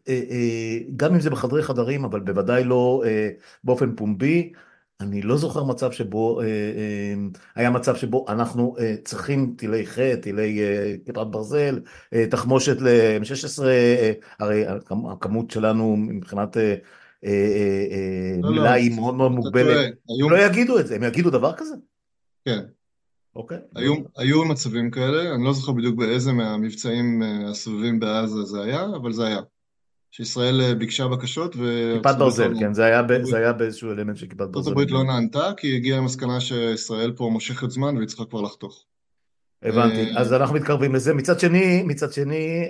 [0.97, 3.03] גם אם זה בחדרי חדרים, אבל בוודאי לא
[3.65, 4.53] באופן פומבי,
[5.01, 6.41] אני לא זוכר מצב שבו,
[7.55, 10.61] היה מצב שבו אנחנו צריכים טילי ח', טילי
[11.07, 11.81] כיפת ברזל,
[12.31, 13.63] תחמושת ל-M16,
[14.39, 14.65] הרי
[15.11, 16.57] הכמות שלנו מבחינת
[18.43, 19.95] מילה היא מאוד מאוד מוגבלת.
[20.31, 21.75] לא יגידו את זה, הם יגידו דבר כזה?
[22.45, 22.61] כן.
[23.37, 23.59] אוקיי.
[24.17, 29.27] היו מצבים כאלה, אני לא זוכר בדיוק באיזה מהמבצעים הסובבים בעזה זה היה, אבל זה
[29.27, 29.41] היה.
[30.11, 31.93] שישראל ביקשה בקשות ו...
[31.97, 32.85] כיפת ברזל, כן, זה
[33.37, 34.59] היה באיזשהו אלמנט של כיפת ברזל.
[34.59, 38.41] ארצות הברית לא נענתה, כי היא הגיעה למסקנה שישראל פה מושכת זמן והיא צריכה כבר
[38.41, 38.85] לחתוך.
[39.63, 41.15] הבנתי, אז אנחנו מתקרבים לזה.
[41.15, 42.65] מצד שני, מצד שני,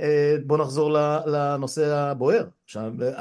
[0.47, 0.91] בוא נחזור
[1.27, 2.45] לנושא הבוער.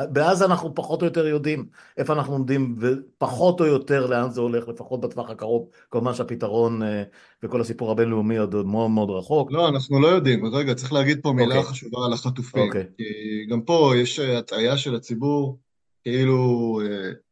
[0.10, 1.66] בעזה אנחנו פחות או יותר יודעים
[1.98, 5.68] איפה אנחנו עומדים, ופחות או יותר לאן זה הולך, לפחות בטווח הקרוב.
[5.92, 6.82] כמובן שהפתרון
[7.44, 9.52] וכל הסיפור הבינלאומי עוד מאוד מאוד רחוק.
[9.52, 10.56] לא, אנחנו לא יודעים.
[10.56, 12.72] רגע, צריך להגיד פה מילה חשובה על החטופים.
[12.72, 13.04] כי
[13.50, 15.58] גם פה יש הטעיה של הציבור,
[16.04, 16.80] כאילו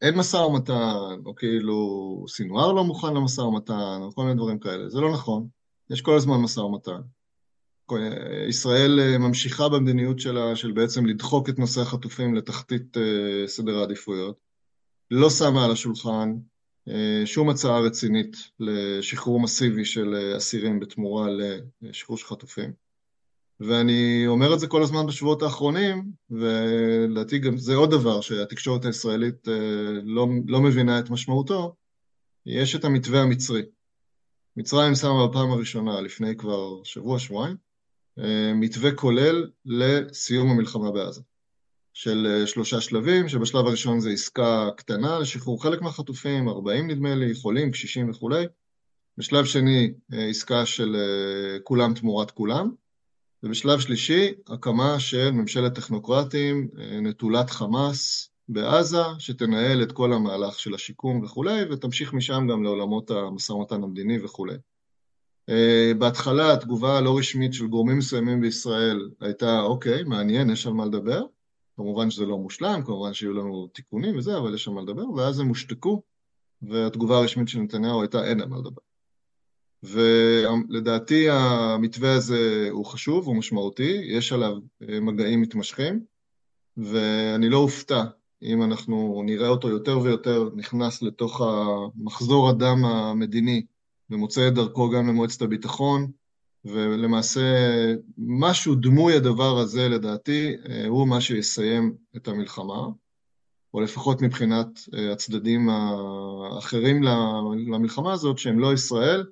[0.02, 0.95] אין משא ומתן,
[1.26, 4.89] או כאילו סינואר לא מוכן למשא ומתן, או כל מיני דברים כאלה.
[4.89, 5.48] זה לא נכון.
[5.89, 7.02] יש כל הזמן משא ומתן.
[8.50, 12.98] ישראל ממשיכה במדיניות שלה של בעצם לדחוק את נושא החטופים לתחתית
[13.45, 14.36] סדר העדיפויות.
[15.12, 16.34] לא שמה על השולחן
[17.26, 21.28] שום הצעה רצינית לשחרור מסיבי של אסירים בתמורה
[21.82, 22.71] לשחרור של חטופים.
[23.60, 29.48] ואני אומר את זה כל הזמן בשבועות האחרונים, ולדעתי גם זה עוד דבר שהתקשורת הישראלית
[30.04, 31.76] לא, לא מבינה את משמעותו,
[32.45, 33.62] יש את המתווה המצרי.
[34.58, 37.56] מצרים שמה בפעם הראשונה, לפני כבר שבוע, שבועיים,
[38.56, 41.22] מתווה כולל לסיום המלחמה בעזה,
[41.94, 47.72] של שלושה שלבים, שבשלב הראשון זה עסקה קטנה לשחרור חלק מהחטופים, 40 נדמה לי, חולים,
[47.72, 48.46] קשישים וכולי.
[49.18, 50.96] בשלב שני, עסקה של
[51.63, 52.72] כולם תמורת כולם,
[53.44, 56.68] ובשלב שלישי, הקמה של ממשלת טכנוקרטים
[57.02, 63.51] נטולת חמאס, בעזה, שתנהל את כל המהלך של השיקום וכולי, ותמשיך משם גם לעולמות המשא
[63.51, 64.55] ומתן המדיני וכולי.
[65.97, 71.23] בהתחלה התגובה הלא רשמית של גורמים מסוימים בישראל הייתה, אוקיי, מעניין, יש על מה לדבר.
[71.75, 75.39] כמובן שזה לא מושלם, כמובן שיהיו לנו תיקונים וזה, אבל יש על מה לדבר, ואז
[75.39, 76.01] הם הושתקו,
[76.62, 78.81] והתגובה הרשמית של נתניהו הייתה, אין על מה לדבר.
[79.84, 86.05] ולדעתי המתווה הזה הוא חשוב, הוא משמעותי, יש עליו מגעים מתמשכים,
[86.77, 88.03] ואני לא אופתע
[88.45, 93.65] אם אנחנו נראה אותו יותר ויותר נכנס לתוך המחזור הדם המדיני
[94.10, 96.12] ומוצא את דרכו גם למועצת הביטחון,
[96.65, 97.41] ולמעשה
[98.17, 100.53] משהו דמוי הדבר הזה לדעתי
[100.88, 102.88] הוא מה שיסיים את המלחמה,
[103.73, 104.67] או לפחות מבחינת
[105.12, 107.03] הצדדים האחרים
[107.67, 109.25] למלחמה הזאת שהם לא ישראל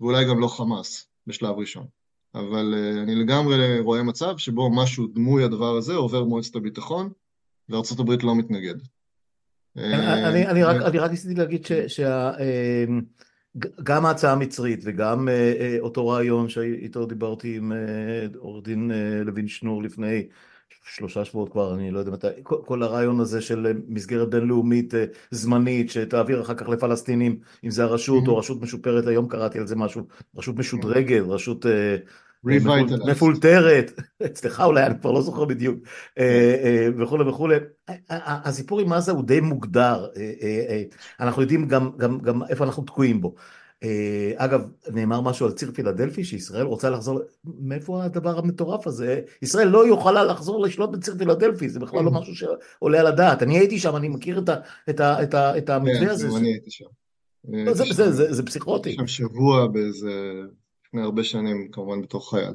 [0.00, 1.86] ואולי גם לא חמאס בשלב ראשון.
[2.34, 7.10] אבל אני לגמרי רואה מצב שבו משהו דמוי הדבר הזה עובר מועצת הביטחון
[7.68, 8.82] וארצות הברית לא מתנגדת.
[9.76, 11.66] אני רק ניסיתי להגיד
[13.56, 15.28] שגם ההצעה המצרית וגם
[15.80, 17.72] אותו רעיון שאיתו דיברתי עם
[18.36, 18.90] עורך דין
[19.24, 20.26] לוין שנור לפני
[20.94, 24.94] שלושה שבועות כבר, אני לא יודע מתי, כל הרעיון הזה של מסגרת בינלאומית
[25.30, 29.76] זמנית שתעביר אחר כך לפלסטינים, אם זה הרשות או רשות משופרת, היום קראתי על זה
[29.76, 31.66] משהו, רשות משודרגת, רשות
[32.44, 33.92] מפולטרת,
[34.26, 35.78] אצלך אולי, אני כבר לא זוכר בדיוק,
[36.98, 37.56] וכולי וכולי.
[38.10, 40.06] הסיפור עם עזה הוא די מוגדר,
[41.20, 41.68] אנחנו יודעים
[42.22, 43.34] גם איפה אנחנו תקועים בו.
[44.36, 44.60] אגב,
[44.92, 49.20] נאמר משהו על ציר פילדלפי, שישראל רוצה לחזור, מאיפה הדבר המטורף הזה?
[49.42, 53.42] ישראל לא יכולה לחזור לשלוט בציר פילדלפי, זה בכלל לא משהו שעולה על הדעת.
[53.42, 54.44] אני הייתי שם, אני מכיר
[54.90, 56.28] את המתווה הזה.
[56.28, 56.84] כן, אני הייתי שם.
[58.30, 58.92] זה פסיכוטי.
[58.92, 60.10] שם שבוע באיזה...
[60.96, 62.54] לפני הרבה שנים, כמובן בתור חייל.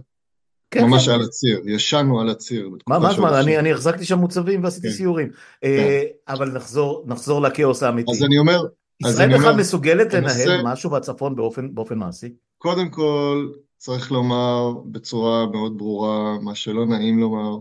[0.72, 1.14] כן, ממש כן.
[1.14, 2.70] על הציר, ישנו על הציר.
[2.90, 4.94] ממש מה, אני, אני החזקתי שם מוצבים ועשיתי כן.
[4.94, 5.30] סיורים.
[5.62, 6.04] כן.
[6.28, 8.12] אבל נחזור, נחזור לכאוס האמיתי.
[8.12, 8.62] אז אני אומר...
[9.06, 10.62] ישראל בכלל מסוגלת לנהל נושא...
[10.64, 12.34] משהו בצפון באופן, באופן מעשי?
[12.58, 17.58] קודם כל, צריך לומר בצורה מאוד ברורה, מה שלא נעים לומר,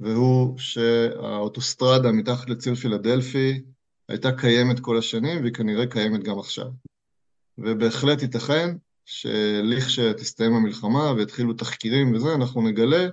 [0.00, 3.62] והוא שהאוטוסטרדה מתחת לציר פילדלפי
[4.08, 6.66] הייתה קיימת כל השנים והיא כנראה קיימת גם עכשיו.
[7.58, 13.06] ובהחלט ייתכן שלכשתסתיים המלחמה ויתחילו תחקירים וזה, אנחנו נגלה,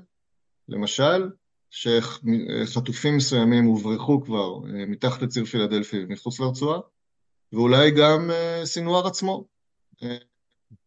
[0.69, 1.29] למשל,
[1.69, 6.79] שחטופים מסוימים הוברחו כבר אה, מתחת לציר פילדלפי ומחוץ לרצועה,
[7.53, 9.45] ואולי גם אה, סינואר עצמו.
[10.03, 10.17] אה,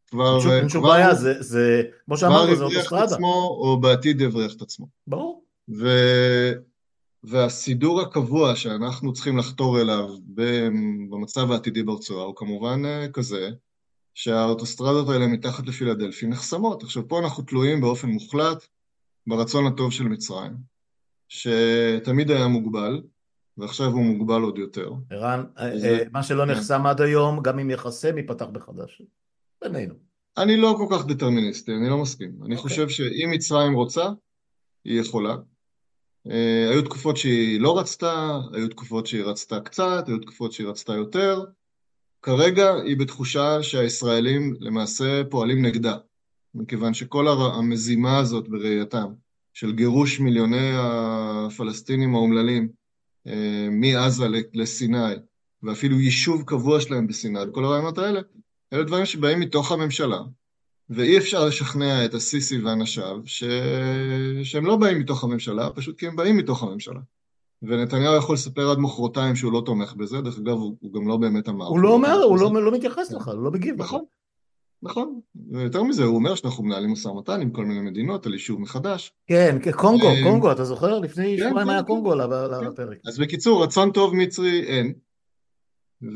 [0.07, 0.59] כבר...
[0.59, 2.87] אין שום בעיה, זה, זה, כמו שאמרת, זה אוטוסטרדה.
[2.87, 4.87] כבר הבריח את עצמו, או בעתיד יבריח את עצמו.
[5.07, 5.45] ברור.
[5.79, 5.89] ו...
[7.25, 10.09] והסידור הקבוע שאנחנו צריכים לחתור אליו
[11.11, 13.51] במצב העתידי ברצועה הוא כמובן כזה
[14.17, 16.83] שהאוטוסטרדות האלה מתחת לפילדלפי נחסמות.
[16.83, 18.67] עכשיו, פה אנחנו תלויים באופן מוחלט
[19.27, 20.53] ברצון הטוב של מצרים,
[21.29, 23.03] שתמיד היה מוגבל,
[23.59, 24.91] ועכשיו הוא מוגבל עוד יותר.
[25.11, 25.99] ערן, זה...
[25.99, 26.51] אה, מה שלא כן.
[26.51, 29.03] נחסם עד היום, גם אם יחסם, ייפתח מחדש.
[29.65, 29.95] בינינו.
[30.39, 32.29] אני לא כל כך דטרמיניסטי, אני לא מסכים.
[32.29, 32.43] אני okay.
[32.43, 32.57] אוקיי.
[32.57, 34.09] חושב שאם מצרים רוצה,
[34.85, 35.35] היא יכולה.
[36.29, 36.33] Uh,
[36.71, 41.45] היו תקופות שהיא לא רצתה, היו תקופות שהיא רצתה קצת, היו תקופות שהיא רצתה יותר.
[42.27, 45.97] כרגע היא בתחושה שהישראלים למעשה פועלים נגדה,
[46.55, 49.07] מכיוון שכל המזימה הזאת בראייתם,
[49.55, 52.69] של גירוש מיליוני הפלסטינים האומללים
[53.27, 55.15] אה, מעזה לסיני,
[55.63, 58.21] ואפילו יישוב קבוע שלהם בסיני, כל הרעיונות האלה,
[58.73, 60.21] אלה דברים שבאים מתוך הממשלה,
[60.91, 63.45] ואי אפשר לשכנע את הסיסי ואנשיו ש...
[64.43, 67.01] שהם לא באים מתוך הממשלה, פשוט כי הם באים מתוך הממשלה.
[67.63, 71.17] ונתניהו יכול לספר עד מחרתיים שהוא לא תומך בזה, דרך אגב, הוא, הוא גם לא
[71.17, 71.67] באמת אמר.
[71.67, 73.75] הוא לא אומר, הוא לא, לא מתייחס לך, הוא לא מגיב.
[73.79, 74.05] נכון,
[74.83, 75.21] נכון.
[75.51, 79.13] ויותר מזה, הוא אומר שאנחנו מנהלים משא ומתן עם כל מיני מדינות על יישוב מחדש.
[79.27, 80.99] כן, כן קונגו, אה, קונגו, אתה זוכר?
[80.99, 82.99] לפני כן, שבועיים היה כן, קונגו על הפרק.
[83.07, 84.93] אז בקיצור, רצון טוב מצרי אין,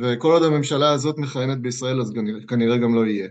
[0.01, 2.13] וכל עוד הממשלה הזאת מכהנת בישראל, אז
[2.49, 3.29] כנראה גם לא יהיה.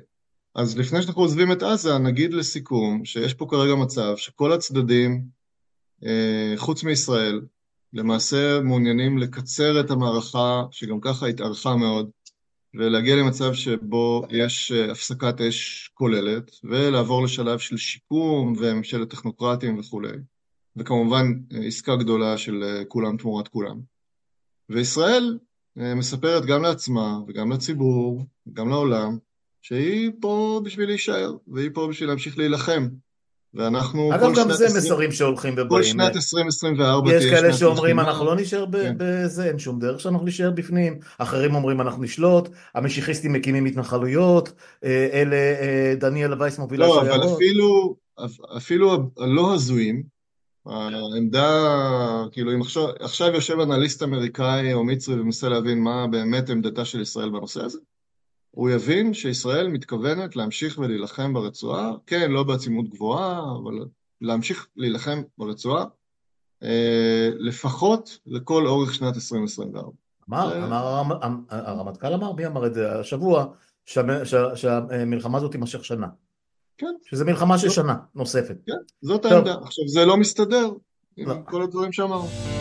[0.55, 5.21] אז לפני שאנחנו עוזבים את עזה, נגיד לסיכום, שיש פה כרגע מצב שכל הצדדים,
[6.05, 7.41] אה, חוץ מישראל,
[7.93, 12.09] למעשה מעוניינים לקצר את המערכה, שגם ככה התארכה מאוד,
[12.73, 20.17] ולהגיע למצב שבו יש אה, הפסקת אש כוללת, ולעבור לשלב של שיקום וממשלת טכנוקרטים וכולי,
[20.75, 23.79] וכמובן אה, עסקה גדולה של אה, כולם תמורת כולם.
[24.69, 25.37] וישראל
[25.75, 29.17] מספרת גם לעצמה וגם לציבור, וגם לעולם,
[29.61, 32.87] שהיא פה בשביל להישאר, והיא פה בשביל להמשיך להילחם
[33.53, 34.15] ואנחנו...
[34.15, 35.69] אגב, גם זה 20, מסרים שהולכים ובאים.
[35.69, 38.93] כל שנת 2024 יש כאלה שאומרים אנחנו לא נשאר כן.
[38.97, 40.99] בזה, אין שום דרך שאנחנו נשאר בפנים.
[41.17, 44.51] אחרים אומרים אנחנו נשלוט, המשיחיסטים מקימים התנחלויות,
[44.83, 47.19] אה, אלה, אה, דניאל וייס מובילה לא, שיירות.
[47.19, 47.95] לא, אבל אפילו,
[48.57, 50.03] אפילו הלא הזויים,
[50.65, 51.75] העמדה,
[52.31, 57.01] כאילו אם עכשיו, עכשיו יושב אנליסט אמריקאי או מצרי ומנסה להבין מה באמת עמדתה של
[57.01, 57.79] ישראל בנושא הזה,
[58.51, 63.85] הוא יבין שישראל מתכוונת להמשיך ולהילחם ברצועה, כן, לא בעצימות גבוהה, אבל
[64.21, 65.85] להמשיך להילחם ברצועה,
[66.63, 69.91] אה, לפחות לכל אורך שנת 2024.
[70.29, 70.65] אמר,
[71.01, 71.17] אמר,
[71.49, 72.99] הרמטכ"ל אמר, מי אמר את זה?
[72.99, 73.45] השבוע,
[73.85, 76.07] שהמלחמה הזאת תימשך שנה.
[76.77, 76.93] כן.
[77.09, 78.55] שזה מלחמה של שנה נוספת.
[78.65, 79.55] כן, זאת העמדה.
[79.63, 80.69] עכשיו, זה לא מסתדר
[81.17, 81.35] עם לא.
[81.45, 82.58] כל הדברים שאמרנו.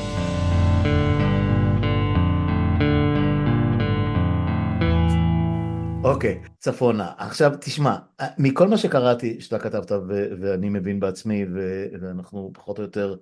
[6.08, 7.12] אוקיי, okay, צפונה.
[7.18, 7.96] עכשיו תשמע,
[8.38, 13.16] מכל מה שקראתי שאתה כתבת ו- ואני מבין בעצמי ו- ואנחנו פחות או יותר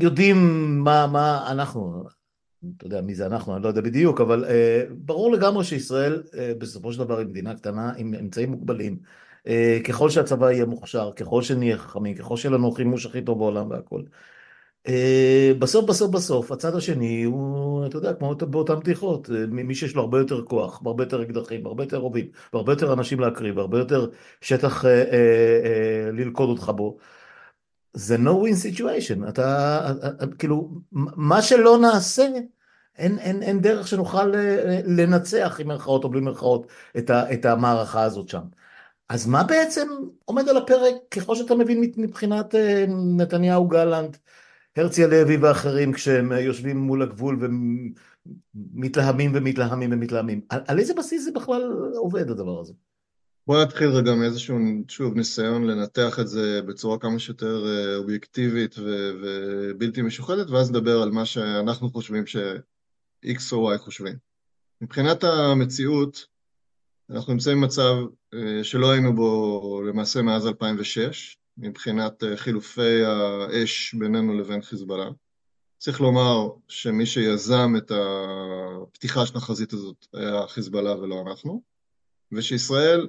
[0.00, 0.38] יודעים
[0.84, 2.04] מה, מה אנחנו,
[2.76, 4.48] אתה יודע מי זה אנחנו, אני לא יודע בדיוק, אבל uh,
[4.92, 8.98] ברור לגמרי שישראל uh, בסופו של דבר היא מדינה קטנה עם אמצעים מוגבלים.
[9.44, 9.50] Uh,
[9.88, 14.02] ככל שהצבא יהיה מוכשר, ככל שנהיה חכמים, ככל שיהיה לנו חימוש הכי טוב בעולם והכל.
[14.86, 19.94] אה, בסוף בסוף בסוף הצד השני הוא אתה יודע כמו באותן בדיחות אה, מי שיש
[19.94, 23.78] לו הרבה יותר כוח הרבה יותר אקדחים הרבה יותר רובים והרבה יותר אנשים להקריב הרבה
[23.78, 24.10] יותר
[24.40, 25.04] שטח אה, אה,
[25.64, 26.98] אה, ללכוד אותך בו
[27.94, 29.28] זה no win situation.
[29.28, 29.78] אתה
[30.20, 32.26] אה, כאילו מה שלא נעשה
[32.98, 34.32] אין, אין, אין דרך שנוכל
[34.86, 36.66] לנצח עם מירכאות או בלי מירכאות
[36.98, 38.42] את, את המערכה הזאת שם.
[39.08, 39.88] אז מה בעצם
[40.24, 42.54] עומד על הפרק ככל שאתה מבין מבחינת
[43.16, 44.16] נתניהו גלנט
[44.78, 47.38] הרצי הלוי ואחרים כשהם יושבים מול הגבול
[48.54, 50.40] ומתלהמים ומתלהמים ומתלהמים.
[50.48, 51.62] על, על איזה בסיס זה בכלל
[51.96, 52.72] עובד הדבר הזה?
[53.46, 59.10] בוא נתחיל רגע מאיזשהו, שוב, ניסיון לנתח את זה בצורה כמה שיותר אה, אובייקטיבית ו-
[59.22, 64.16] ובלתי משוחדת, ואז נדבר על מה שאנחנו חושבים ש-X או Y חושבים.
[64.80, 66.26] מבחינת המציאות,
[67.10, 67.94] אנחנו נמצאים במצב
[68.34, 75.10] אה, שלא היינו בו למעשה מאז 2006, מבחינת אה, חילופי האש בינינו לבין חיזבאללה.
[75.78, 81.62] צריך לומר שמי שיזם את הפתיחה של החזית הזאת היה חיזבאללה ולא אנחנו,
[82.32, 83.08] ושישראל,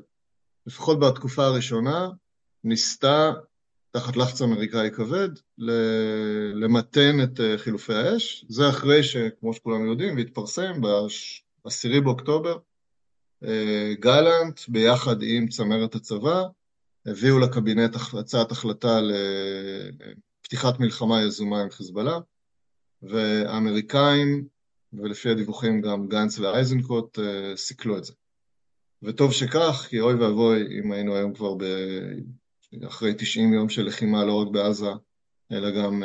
[0.66, 2.10] לפחות בתקופה הראשונה,
[2.64, 3.32] ניסתה
[3.92, 5.30] תחת לחץ אמריקאי כבד,
[6.54, 8.46] למתן את חילופי האש.
[8.50, 12.58] זה אחרי שכמו שכולם יודעים, והתפרסם ב-10 באוקטובר,
[14.00, 16.44] גלנט ביחד עם צמרת הצבא
[17.06, 19.00] הביאו לקבינט הצעת החלטה
[20.42, 22.20] לפתיחת מלחמה יזומה עם חיזבאללה,
[23.02, 24.48] והאמריקאים,
[24.94, 27.20] ולפי הדיווחים גם גנץ ואייזנקוט,
[27.56, 28.14] סיכלו את זה.
[29.04, 31.64] וטוב שכך, כי אוי ואבוי אם היינו היום כבר ב...
[32.88, 34.90] אחרי 90 יום של לחימה לא רק בעזה,
[35.52, 36.04] אלא גם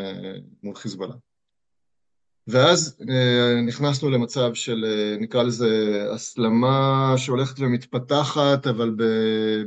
[0.63, 1.15] מול חיזבאללה.
[2.47, 3.01] ואז
[3.67, 4.85] נכנסנו למצב של,
[5.21, 8.97] נקרא לזה, הסלמה שהולכת ומתפתחת, אבל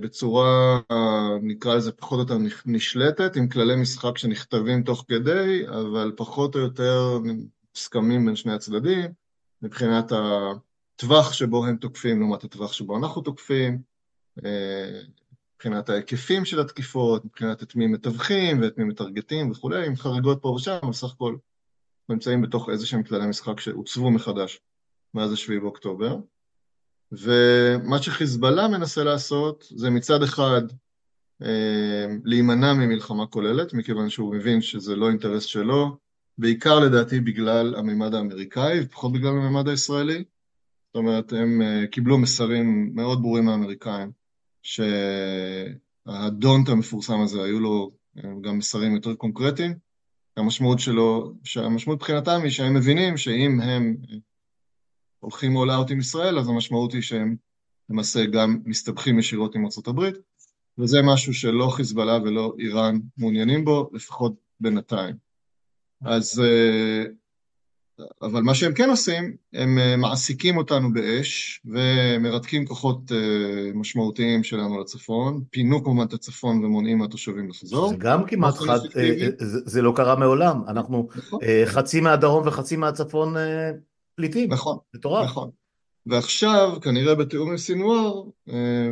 [0.02, 0.80] בצורה,
[1.42, 6.60] נקרא לזה, פחות או יותר נשלטת, עם כללי משחק שנכתבים תוך כדי, אבל פחות או
[6.60, 7.20] יותר
[7.76, 9.12] מוסכמים בין שני הצדדים,
[9.62, 13.82] מבחינת הטווח שבו הם תוקפים לעומת הטווח שבו אנחנו תוקפים,
[15.56, 20.48] מבחינת ההיקפים של התקיפות, מבחינת את מי מתווכים ואת מי מטרגטים וכולי, עם חריגות פה
[20.48, 21.36] ושם, אבל סך הכל
[22.10, 24.60] נמצאים בתוך איזה שהם כללי משחק שעוצבו מחדש
[25.13, 26.17] מאז השביעי באוקטובר.
[27.12, 30.62] ומה שחיזבאללה מנסה לעשות זה מצד אחד
[32.24, 35.98] להימנע ממלחמה כוללת, מכיוון שהוא מבין שזה לא אינטרס שלו,
[36.38, 40.24] בעיקר לדעתי בגלל הממד האמריקאי ופחות בגלל הממד הישראלי.
[40.88, 44.12] זאת אומרת, הם קיבלו מסרים מאוד ברורים מהאמריקאים,
[44.62, 47.91] שהדונט המפורסם הזה, היו לו
[48.41, 49.74] גם מסרים יותר קונקרטיים,
[50.38, 53.97] המשמעות שלו, שהמשמעות מבחינתם היא שהם מבינים שאם הם
[55.19, 57.36] הולכים all out עם ישראל, אז המשמעות היא שהם
[57.89, 60.02] למעשה גם מסתבכים ישירות עם ארה"ב,
[60.78, 65.15] וזה משהו שלא חיזבאללה ולא איראן מעוניינים בו, לפחות בינתיים.
[66.06, 66.43] אז,
[68.22, 73.12] אבל מה שהם כן עושים, הם מעסיקים אותנו באש ומרתקים כוחות
[73.74, 77.90] משמעותיים שלנו לצפון, פינו כמובן את הצפון ומונעים מהתושבים לחזור.
[77.90, 78.80] זה גם כמעט חד,
[79.44, 81.08] זה לא קרה מעולם, אנחנו
[81.66, 83.36] חצי מהדרום וחצי מהצפון
[84.16, 84.54] פליטים.
[84.54, 84.78] נכון,
[85.24, 85.50] נכון.
[86.06, 88.22] ועכשיו, כנראה בתיאום עם סינואר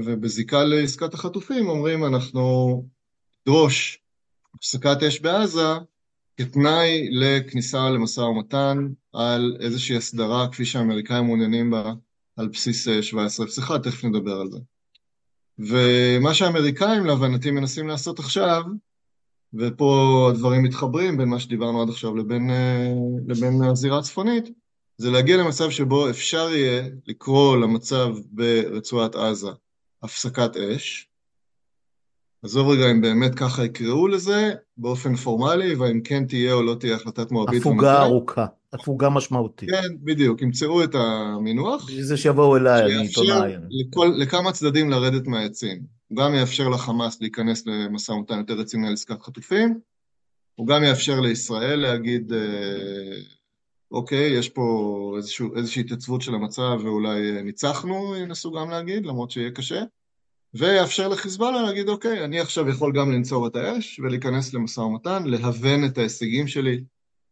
[0.06, 2.86] ובזיקה לעסקת החטופים, אומרים אנחנו
[3.48, 4.00] נדרוש
[4.56, 5.68] הפסקת אש בעזה,
[6.38, 11.94] כתנאי לכניסה למשא ומתן על איזושהי הסדרה כפי שהאמריקאים מעוניינים בה
[12.38, 14.60] על בסיס 17.1, תכף נדבר על זה.
[15.60, 18.64] ומה שהאמריקאים להבנתי מנסים לעשות עכשיו,
[19.54, 22.50] ופה הדברים מתחברים בין מה שדיברנו עד עכשיו לבין,
[23.28, 24.50] לבין הזירה הצפונית,
[24.98, 29.50] זה להגיע למצב שבו אפשר יהיה לקרוא למצב ברצועת עזה
[30.04, 31.08] הפסקת אש,
[32.46, 36.96] עזוב רגע אם באמת ככה יקראו לזה באופן פורמלי, והאם כן תהיה או לא תהיה
[36.96, 37.62] החלטת מואבית.
[37.62, 39.70] הפוגה ארוכה, הפוגה משמעותית.
[39.70, 41.86] כן, בדיוק, ימצאו את המינוח.
[41.86, 43.54] בשביל זה שיבואו אליי, אני עיתונאי.
[43.70, 45.82] לכל, לכמה צדדים לרדת מהעצים.
[46.08, 49.80] הוא גם יאפשר לחמאס להיכנס למשא ומתן יותר רציני על עסקת חטופים,
[50.56, 52.34] הוא גם יאפשר לישראל להגיד,
[53.92, 59.52] אוקיי, יש פה איזשהו, איזושהי התייצבות של המצב ואולי ניצחנו, ינסו גם להגיד, למרות שיהיה
[59.52, 59.84] קשה.
[60.58, 65.86] ויאפשר לחיזבאללה להגיד, אוקיי, אני עכשיו יכול גם לנצור את האש ולהיכנס למשא ומתן, להוון
[65.86, 66.84] את ההישגים שלי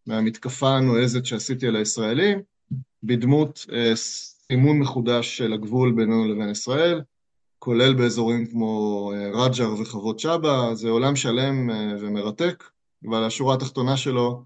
[0.06, 2.42] מהמתקפה הנועזת שעשיתי על הישראלים,
[3.04, 7.02] בדמות אה, סימון מחודש של הגבול בינינו לבין ישראל,
[7.60, 12.64] כולל באזורים כמו אה, רג'ר וחוות שבא, זה עולם שלם אה, ומרתק,
[13.10, 14.44] אבל השורה התחתונה שלו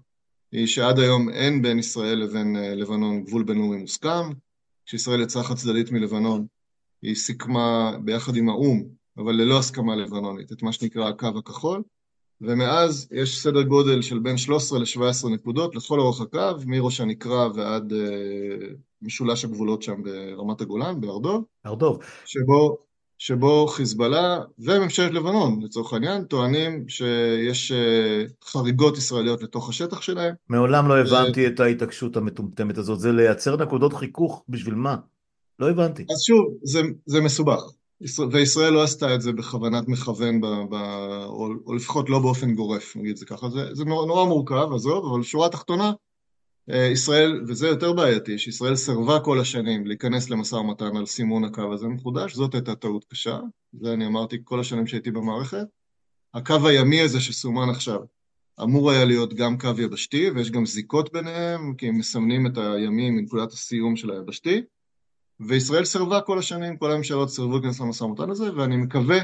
[0.52, 4.32] היא שעד היום אין בין ישראל לבין אה, לבנון גבול בינלאומי מוסכם,
[4.86, 6.46] כשישראל יצאה חד צדדית מלבנון
[7.02, 8.84] היא סיכמה ביחד עם האו"ם,
[9.18, 11.82] אבל ללא הסכמה לבנונית, את מה שנקרא הקו הכחול,
[12.40, 17.92] ומאז יש סדר גודל של בין 13 ל-17 נקודות לכל אורך הקו, מראש הנקרה ועד
[17.92, 17.94] uh,
[19.02, 21.44] משולש הגבולות שם ברמת הגולן, בארדוב.
[21.66, 21.98] ארדוב.
[22.24, 22.78] שבו,
[23.18, 30.34] שבו חיזבאללה וממשלת לבנון, לצורך העניין, טוענים שיש uh, חריגות ישראליות לתוך השטח שלהם.
[30.48, 31.46] מעולם לא הבנתי ו...
[31.46, 34.96] את ההתעקשות המטומטמת הזאת, זה לייצר נקודות חיכוך בשביל מה?
[35.58, 36.04] לא הבנתי.
[36.10, 37.62] אז שוב, זה, זה מסובך,
[38.30, 40.74] וישראל לא עשתה את זה בכוונת מכוון, ב, ב,
[41.24, 45.12] או, או לפחות לא באופן גורף, נגיד זה ככה, זה, זה נורא, נורא מורכב, עזוב,
[45.12, 45.92] אבל שורה תחתונה,
[46.70, 51.72] אה, ישראל, וזה יותר בעייתי, שישראל סירבה כל השנים להיכנס למשא ומתן על סימון הקו
[51.72, 53.38] הזה מחודש, זאת הייתה טעות קשה,
[53.80, 55.66] זה אני אמרתי כל השנים שהייתי במערכת.
[56.34, 58.00] הקו הימי הזה שסומן עכשיו,
[58.62, 63.16] אמור היה להיות גם קו יבשתי, ויש גם זיקות ביניהם, כי הם מסמנים את הימים
[63.16, 64.62] מנקודת הסיום של היבשתי.
[65.40, 69.18] וישראל סירבה כל השנים, כל הממשלות סירבו להיכנס למשא ומתן הזה, ואני מקווה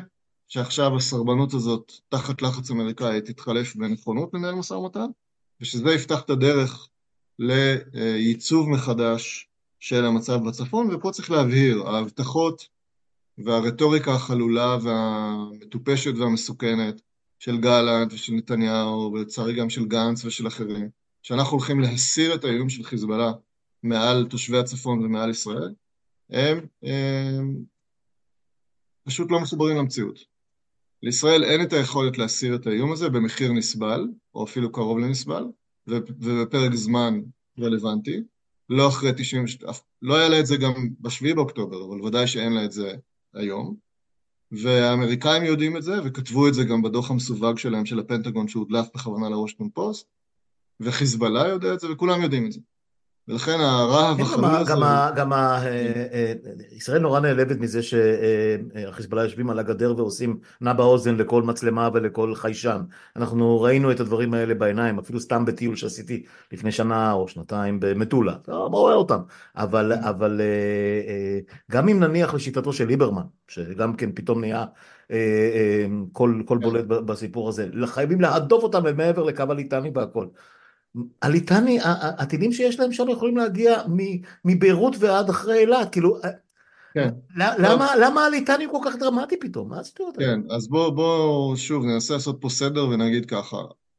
[0.48, 5.06] שעכשיו הסרבנות הזאת, תחת לחץ אמריקאי, תתחלף בנכונות לנהל משא ומתן,
[5.60, 6.88] ושזה יפתח את הדרך
[7.38, 9.48] לייצוב מחדש
[9.80, 12.68] של המצב בצפון, ופה צריך להבהיר, ההבטחות
[13.38, 17.00] והרטוריקה החלולה והמטופשת והמסוכנת
[17.38, 20.88] של גלנט ושל נתניהו, ולצערי גם של גנץ ושל אחרים,
[21.22, 23.32] שאנחנו הולכים להסיר את האיום של חיזבאללה
[23.82, 25.74] מעל תושבי הצפון ומעל ישראל,
[26.30, 26.66] הם,
[29.04, 30.18] פשוט לא מחוברים למציאות.
[31.02, 35.44] לישראל אין את היכולת להסיר את האיום הזה במחיר נסבל, או אפילו קרוב לנסבל,
[35.86, 37.20] ובפרק זמן
[37.58, 38.22] רלוונטי,
[38.68, 39.44] לא אחרי 90,
[40.02, 42.94] לא היה לה את זה גם ב-7 באוקטובר, אבל ודאי שאין לה את זה
[43.34, 43.76] היום.
[44.52, 49.28] והאמריקאים יודעים את זה, וכתבו את זה גם בדוח המסווג שלהם, של הפנטגון, שהודלף בכוונה
[49.28, 50.08] לוושטון פוסט,
[50.80, 52.60] וחיזבאללה יודע את זה, וכולם יודעים את זה.
[53.28, 54.70] ולכן הרהב החלול הזה...
[54.72, 54.82] גם,
[55.16, 55.66] גם אה,
[56.12, 56.32] אה,
[56.72, 62.82] ישראל נורא נעלבת מזה שהחיזבאללה יושבים על הגדר ועושים נע באוזן לכל מצלמה ולכל חיישן.
[63.16, 68.34] אנחנו ראינו את הדברים האלה בעיניים, אפילו סתם בטיול שעשיתי לפני שנה או שנתיים במטולה.
[68.48, 69.20] לא רואה אותם.
[69.56, 71.38] אבל, אבל אה,
[71.70, 74.64] גם אם נניח לשיטתו של ליברמן, שגם כן פתאום נהיה
[76.12, 76.58] קול כן.
[76.60, 80.26] בולט בסיפור הזה, חייבים להדוף אותם מעבר לקו הליטני והכל.
[81.22, 81.78] הליטני,
[82.18, 83.82] הטילים שיש להם שם יכולים להגיע
[84.44, 86.16] מביירות ועד אחרי אילת, כאילו,
[86.94, 87.08] כן.
[87.36, 89.68] למה, למה הליטני כל כך דרמטי פתאום?
[89.68, 90.32] מה הסטויות האלה?
[90.32, 93.56] כן, אז בואו, בוא, שוב, ננסה לעשות פה סדר ונגיד ככה.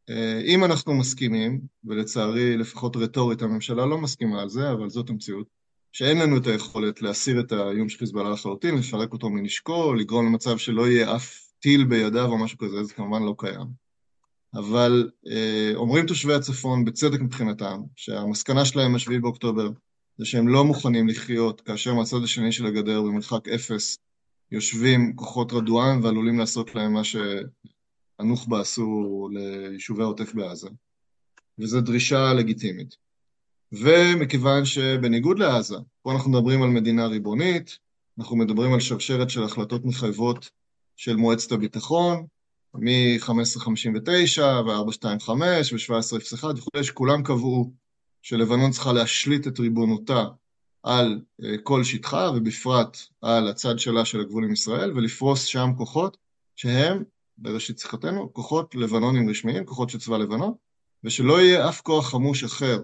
[0.09, 5.47] אה, אם אנחנו מסכימים, ולצערי, לפחות רטורית, הממשלה לא מסכימה על זה, אבל זאת המציאות,
[5.91, 10.57] שאין לנו את היכולת להסיר את האיום של חיזבאללה לחלוטין, לפרק אותו מנשקו, לגרום למצב
[10.57, 13.84] שלא יהיה אף טיל בידיו או משהו כזה, זה כמובן לא קיים.
[14.55, 19.69] אבל אה, אומרים תושבי הצפון, בצדק מבחינתם, שהמסקנה שלהם ב באוקטובר
[20.17, 23.97] זה שהם לא מוכנים לחיות כאשר מהצד השני של הגדר במרחק אפס
[24.51, 30.69] יושבים כוחות רדואן ועלולים לעשות להם מה שהנוח'בה עשו ליישובי העוטף בעזה.
[31.59, 32.95] וזו דרישה לגיטימית.
[33.71, 37.77] ומכיוון שבניגוד לעזה, פה אנחנו מדברים על מדינה ריבונית,
[38.19, 40.49] אנחנו מדברים על שרשרת של החלטות מחייבות
[40.95, 42.25] של מועצת הביטחון,
[42.79, 47.71] מ-1559 ו-425 ו-1701 וכולי, שכולם קבעו
[48.21, 50.25] שלבנון צריכה להשליט את ריבונותה
[50.83, 56.17] על אה, כל שטחה, ובפרט על הצד שלה של הגבול עם ישראל, ולפרוס שם כוחות
[56.55, 57.03] שהם,
[57.37, 60.53] בראשית שיחתנו, כוחות לבנונים רשמיים, כוחות של צבא לבנון,
[61.03, 62.81] ושלא יהיה אף כוח חמוש אחר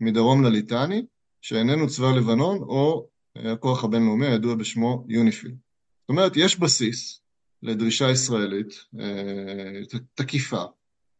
[0.00, 1.06] מדרום לליטני,
[1.40, 5.50] שאיננו צבא לבנון, או אה, הכוח הבינלאומי הידוע בשמו יוניפיל.
[5.50, 7.20] זאת אומרת, יש בסיס
[7.62, 9.80] לדרישה ישראלית אה,
[10.14, 10.64] תקיפה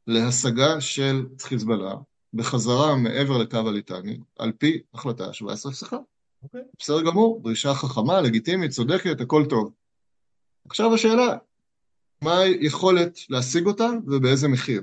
[0.06, 1.94] להשגה של חיזבאללה
[2.34, 5.92] בחזרה מעבר לקו הליטני, על פי החלטה 1701.
[5.92, 6.02] Okay.
[6.42, 6.60] אוקיי.
[6.78, 9.72] בסדר גמור, דרישה חכמה, לגיטימית, צודקת, הכל טוב.
[10.66, 11.36] עכשיו השאלה,
[12.22, 14.82] מה היכולת להשיג אותה ובאיזה מחיר?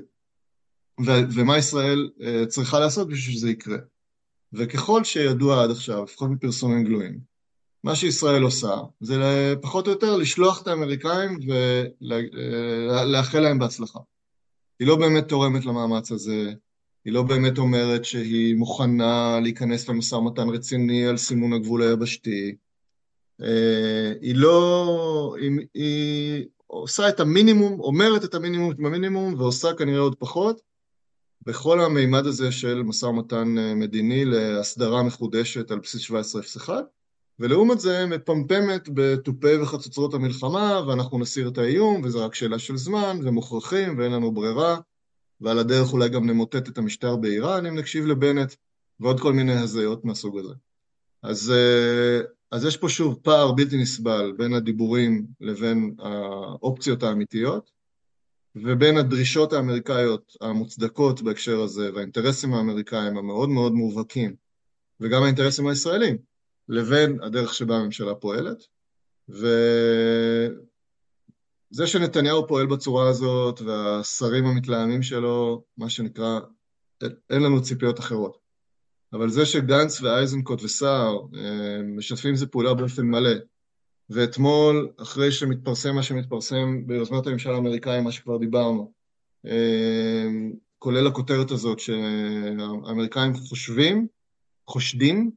[1.06, 3.78] ו- ומה ישראל uh, צריכה לעשות בשביל שזה יקרה?
[4.52, 7.20] וככל שידוע עד עכשיו, לפחות מפרסומים גלויים,
[7.86, 11.38] מה שישראל עושה זה פחות או יותר לשלוח את האמריקאים
[12.00, 13.98] ולאחל להם בהצלחה.
[14.78, 16.52] היא לא באמת תורמת למאמץ הזה,
[17.04, 22.56] היא לא באמת אומרת שהיא מוכנה להיכנס למשא ומתן רציני על סימון הגבול היבשתי.
[23.42, 25.36] אה, היא לא...
[25.40, 30.60] היא, היא עושה את המינימום, אומרת את המינימום במינימום ועושה כנראה עוד פחות
[31.42, 36.70] בכל המימד הזה של משא ומתן אה, מדיני להסדרה מחודשת על בסיס 17.01
[37.38, 43.18] ולעומת זה מפמפמת בתופי וחצוצרות המלחמה, ואנחנו נסיר את האיום, וזה רק שאלה של זמן,
[43.22, 44.78] ומוכרחים, ואין לנו ברירה,
[45.40, 48.54] ועל הדרך אולי גם נמוטט את המשטר באיראן, אם נקשיב לבנט,
[49.00, 50.54] ועוד כל מיני הזיות מהסוג הזה.
[51.22, 52.20] אז, אה,
[52.50, 57.70] אז יש פה שוב פער בלתי נסבל בין הדיבורים לבין האופציות האמיתיות,
[58.56, 64.34] ובין הדרישות האמריקאיות המוצדקות בהקשר הזה, והאינטרסים האמריקאים המאוד מאוד מובהקים,
[65.00, 66.35] וגם האינטרסים הישראלים.
[66.68, 68.58] לבין הדרך שבה הממשלה פועלת,
[69.28, 69.46] וזה
[71.86, 76.40] שנתניהו פועל בצורה הזאת, והשרים המתלהמים שלו, מה שנקרא,
[77.02, 78.38] אין לנו ציפיות אחרות.
[79.12, 81.18] אבל זה שגנץ ואייזנקוט וסער
[81.84, 83.34] משתפים זה פעולה באופן מלא,
[84.10, 88.92] ואתמול, אחרי שמתפרסם מה שמתפרסם ביוזמת הממשל האמריקאי, מה שכבר דיברנו,
[90.78, 94.06] כולל הכותרת הזאת שהאמריקאים חושבים,
[94.66, 95.30] חושדים,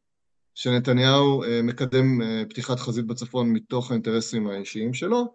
[0.60, 5.34] שנתניהו אה, מקדם אה, פתיחת חזית בצפון מתוך האינטרסים האישיים שלו,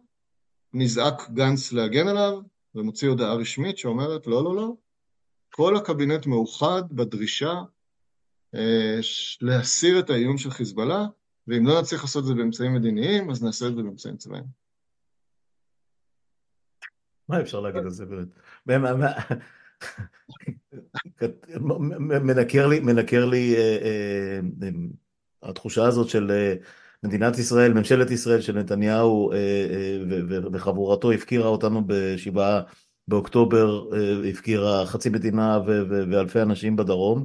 [0.73, 2.41] נזעק גנץ להגן עליו
[2.75, 4.73] ומוציא הודעה רשמית שאומרת לא, לא, לא,
[5.51, 7.53] כל הקבינט מאוחד בדרישה
[8.55, 8.99] אה,
[9.41, 11.07] להסיר את האיום של חיזבאללה,
[11.49, 14.45] ואם לא נצליח לעשות את זה באמצעים מדיניים, אז נעשה את זה באמצעים צבאיים.
[17.29, 18.29] מה אפשר להגיד על זה באמת?
[22.01, 23.57] מנקר לי, מנקר לי
[25.45, 26.55] התחושה הזאת של אה,
[27.03, 29.99] מדינת ישראל, ממשלת ישראל, שנתניהו אה, אה,
[30.53, 32.61] וחבורתו הפקירה אותנו בשבעה
[33.09, 33.85] באוקטובר
[34.31, 37.25] הפקירה חצי מדינה ואלפי אנשים בדרום,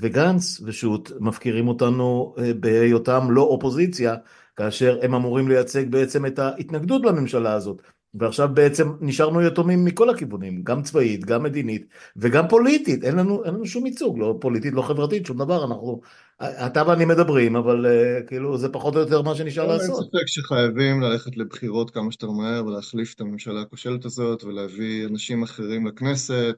[0.00, 4.14] וגנץ ושות' מפקירים אותנו בהיותם לא אופוזיציה,
[4.56, 7.82] כאשר הם אמורים לייצג בעצם את ההתנגדות לממשלה הזאת.
[8.14, 11.86] ועכשיו בעצם נשארנו יתומים מכל הכיוונים, גם צבאית, גם מדינית
[12.16, 16.00] וגם פוליטית, אין לנו, אין לנו שום ייצוג, לא פוליטית, לא חברתית, שום דבר, אנחנו,
[16.42, 17.86] אתה ואני מדברים, אבל
[18.26, 20.00] כאילו זה פחות או יותר מה שנשאר לעשות.
[20.14, 25.42] אין ספק שחייבים ללכת לבחירות כמה שיותר מהר ולהחליף את הממשלה הכושלת הזאת ולהביא אנשים
[25.42, 26.56] אחרים לכנסת,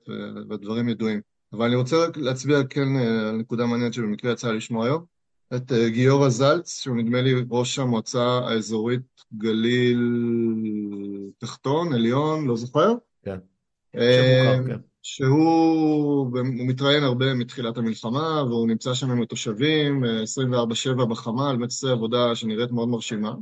[0.49, 1.21] והדברים ידועים.
[1.53, 2.97] אבל אני רוצה רק להצביע כן
[3.29, 5.21] על נקודה מעניינת שבמקרה יצא לשמוע היום.
[5.55, 9.01] את גיורא זלץ, שהוא נדמה לי ראש המועצה האזורית
[9.35, 10.01] גליל
[11.39, 12.95] תחתון, עליון, לא זוכר?
[13.25, 13.39] כן,
[13.93, 14.81] שמוכר, כן.
[15.03, 22.35] שהוא מתראיין הרבה מתחילת המלחמה, והוא נמצא שם עם התושבים 24/7 בחמ"ל, באמת עושה עבודה
[22.35, 23.35] שנראית מאוד מרשימה.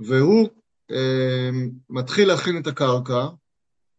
[0.00, 0.48] והוא
[0.90, 1.50] אה,
[1.90, 3.26] מתחיל להכין את הקרקע,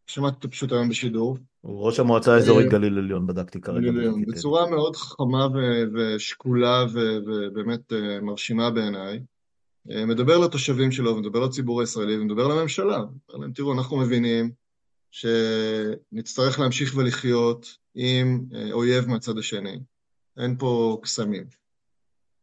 [0.08, 3.92] שמעתי אותו פשוט היום בשידור, הוא ראש המועצה האזורית גליל עליון, בדקתי כרגע.
[4.28, 5.48] בצורה מאוד חכמה
[5.94, 9.20] ושקולה ובאמת מרשימה בעיניי.
[9.90, 12.98] מדבר לתושבים שלו, מדבר לציבור הישראלי ומדבר לממשלה.
[12.98, 14.52] אומר להם, תראו, אנחנו מבינים
[15.12, 19.80] שנצטרך להמשיך ולחיות עם אויב מהצד השני.
[20.38, 21.44] אין פה קסמים.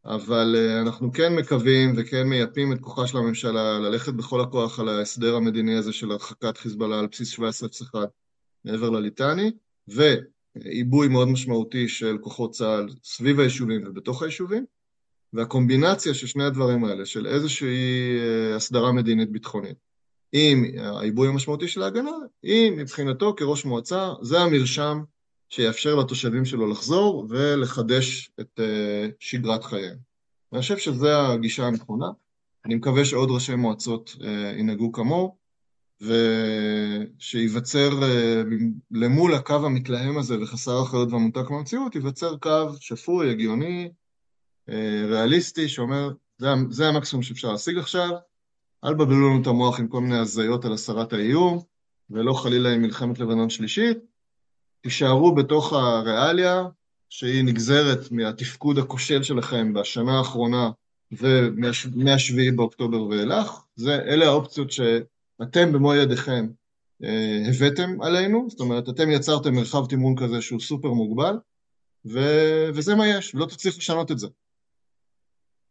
[0.05, 5.37] אבל אנחנו כן מקווים וכן מייפים את כוחה של הממשלה ללכת בכל הכוח על ההסדר
[5.37, 8.09] המדיני הזה של הרחקת חיזבאללה על בסיס 1701.
[8.65, 9.51] מעבר לליטני,
[9.89, 14.65] ועיבוי מאוד משמעותי של כוחות צה"ל סביב היישובים ובתוך היישובים,
[15.37, 19.77] והקומבינציה של שני הדברים האלה, של איזושהי אה, הסדרה מדינית ביטחונית,
[20.33, 22.11] עם העיבוי המשמעותי של ההגנה,
[22.43, 25.03] היא מבחינתו כראש מועצה, זה המרשם
[25.49, 29.97] שיאפשר לתושבים שלו לחזור ולחדש את אה, שגרת חייהם.
[30.53, 32.07] אני חושב שזו הגישה הנכונה.
[32.65, 35.47] אני מקווה שעוד ראשי מועצות אה, ינהגו כמוהו.
[36.01, 37.91] ושייווצר
[38.91, 43.91] למול הקו המתלהם הזה וחסר אחריות והמותק מהמציאות, ייווצר קו שפוי, הגיוני,
[45.09, 48.11] ריאליסטי, שאומר, זה, זה המקסימום שאפשר להשיג עכשיו,
[48.85, 51.63] אל תבלבלו לנו את המוח עם כל מיני הזיות על הסרת האיום,
[52.11, 53.99] ולא חלילה עם מלחמת לבנון שלישית,
[54.81, 56.65] תישארו בתוך הריאליה,
[57.09, 60.71] שהיא נגזרת מהתפקוד הכושל שלכם בשנה האחרונה
[61.13, 64.81] ומהשביעי באוקטובר ואילך, זה, אלה האופציות ש...
[65.43, 66.49] אתם במו ידיכם
[67.05, 71.39] אה, הבאתם עלינו, זאת אומרת, אתם יצרתם מרחב תמרון כזה שהוא סופר מוגבל,
[72.07, 72.21] ו...
[72.75, 74.27] וזה מה יש, ולא תצליחו לשנות את זה.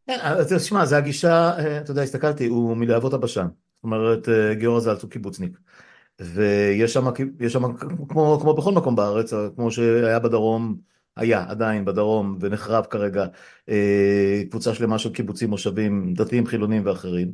[0.08, 0.18] כן,
[0.58, 3.48] תשמע, זה הגישה, אה, אתה יודע, הסתכלתי, הוא מלהבות הבשן.
[3.48, 5.58] זאת אומרת, אה, גיורא זלץ הוא קיבוצניק.
[6.22, 7.12] ויש שם,
[8.10, 10.78] כמו, כמו בכל מקום בארץ, כמו שהיה בדרום,
[11.16, 13.26] היה עדיין בדרום ונחרב כרגע,
[14.50, 17.32] קבוצה שלמה של קיבוצים, מושבים, דתיים, חילונים ואחרים,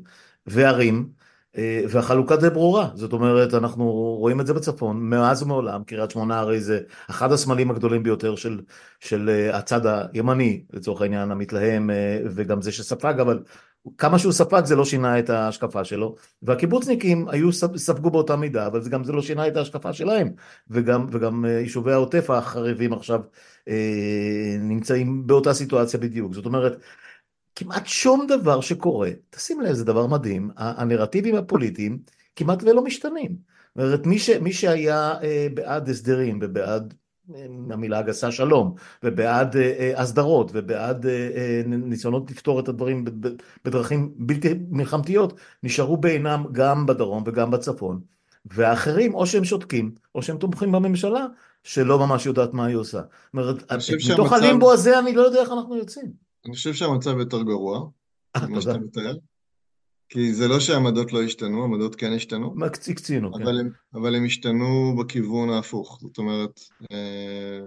[0.47, 1.20] וערים.
[1.58, 6.39] אה, והחלוקה די ברורה, זאת אומרת אנחנו רואים את זה בצפון מאז ומעולם, קריית שמונה
[6.39, 6.80] הרי זה
[7.10, 8.62] אחד הסמלים הגדולים ביותר של,
[8.99, 9.82] של אה, הצד
[10.14, 13.39] הימני לצורך העניין המתלהם אה, וגם זה שספג אבל
[13.97, 16.16] כמה שהוא ספג זה לא שינה את ההשקפה שלו.
[16.41, 20.30] והקיבוצניקים היו ספגו באותה מידה אבל זה גם זה לא שינה את ההשקפה שלהם.
[20.70, 23.22] וגם, וגם יישובי העוטף החרבים עכשיו
[24.60, 26.34] נמצאים באותה סיטואציה בדיוק.
[26.34, 26.78] זאת אומרת
[27.56, 31.99] כמעט שום דבר שקורה, תשים לב, זה דבר מדהים, הנרטיבים הפוליטיים
[32.36, 33.36] כמעט ולא משתנים.
[33.76, 36.93] זאת אומרת, מי, ש, מי שהיה אה, בעד הסדרים ובעד
[37.36, 43.06] אה, המילה הגסה שלום, ובעד אה, אה, הסדרות, ובעד אה, אה, ניסיונות לפתור את הדברים
[43.66, 47.99] בדרכים בלתי מלחמתיות, נשארו בעינם גם בדרום וגם בצפון.
[48.45, 51.26] והאחרים, או שהם שותקים, או שהם תומכים בממשלה,
[51.64, 53.02] שלא ממש יודעת מה היא עושה.
[53.02, 54.34] זאת אומרת, מתוך שהמצב...
[54.34, 56.30] הלימבו הזה אני לא יודע איך אנחנו יוצאים.
[56.45, 57.89] אני חושב שהמצב יותר גרוע,
[58.37, 59.17] כמו שאתה מתאר.
[60.09, 62.55] כי זה לא שהעמדות לא השתנו, העמדות כן השתנו.
[62.91, 63.47] הקצינו, כן.
[63.47, 65.99] הם, אבל הם השתנו בכיוון ההפוך.
[66.01, 66.59] זאת אומרת,
[66.91, 67.59] אה,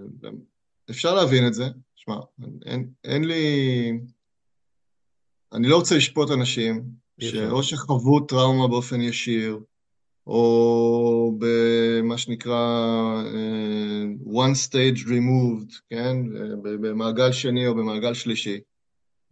[0.91, 1.65] אפשר להבין את זה.
[1.95, 2.17] שמע,
[2.67, 3.93] אין, אין לי...
[5.53, 6.85] אני לא רוצה לשפוט אנשים
[7.21, 9.61] שאו שחוו טראומה באופן ישיר,
[10.27, 16.17] או במה שנקרא uh, one stage removed, כן?
[16.63, 18.61] במעגל שני או במעגל שלישי,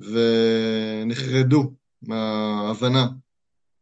[0.01, 1.73] ונחרדו
[2.03, 3.09] מההבנה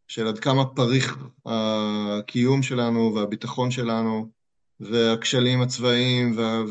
[0.08, 4.28] של עד כמה פריך הקיום שלנו והביטחון שלנו,
[4.80, 6.62] והכשלים הצבאיים וה,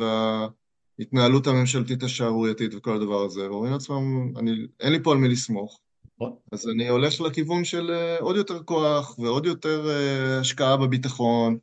[1.00, 5.80] וההתנהלות הממשלתית השערורייתית וכל הדבר הזה, ואומרים לעצמם, אני, אין לי פה על מי לסמוך.
[6.22, 6.36] נכון.
[6.52, 11.58] אז אני הולך לכיוון של אה, עוד יותר כוח ועוד יותר אה, השקעה בביטחון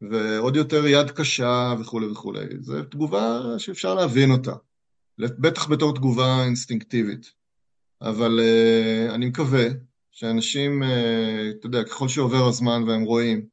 [0.00, 2.44] ועוד יותר יד קשה וכולי וכולי.
[2.60, 4.52] זו תגובה שאפשר להבין אותה,
[5.18, 7.32] בטח בתור תגובה אינסטינקטיבית.
[8.02, 9.64] אבל uh, אני מקווה
[10.10, 10.82] שאנשים,
[11.50, 13.46] אתה יודע, ככל שעובר הזמן והם רואים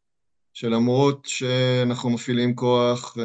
[0.59, 3.17] שלמרות שאנחנו מפעילים כוח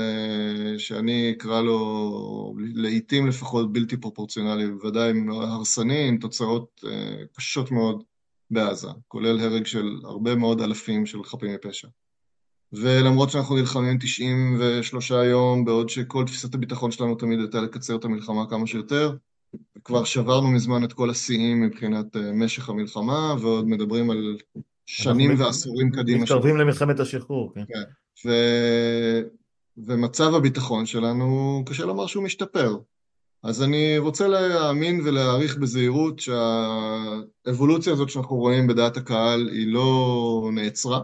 [0.78, 6.84] שאני אקרא לו לעיתים לפחות בלתי פרופורציונלי, בוודאי הרסני, עם תוצאות
[7.36, 8.02] קשות מאוד
[8.50, 11.88] בעזה, כולל הרג של הרבה מאוד אלפים של חפים מפשע.
[12.72, 18.50] ולמרות שאנחנו נלחמים 93 יום, בעוד שכל תפיסת הביטחון שלנו תמיד הייתה לקצר את המלחמה
[18.50, 19.16] כמה שיותר,
[19.84, 24.36] כבר שברנו מזמן את כל השיאים מבחינת משך המלחמה, ועוד מדברים על
[24.86, 26.22] שנים ועשורים קדימה.
[26.22, 27.64] מתקרבים למלחמת השחרור, כן.
[27.68, 27.82] כן.
[28.28, 28.32] ו...
[29.76, 32.76] ומצב הביטחון שלנו, קשה לומר שהוא משתפר.
[33.42, 41.00] אז אני רוצה להאמין ולהעריך בזהירות שהאבולוציה הזאת שאנחנו רואים בדעת הקהל היא לא נעצרה,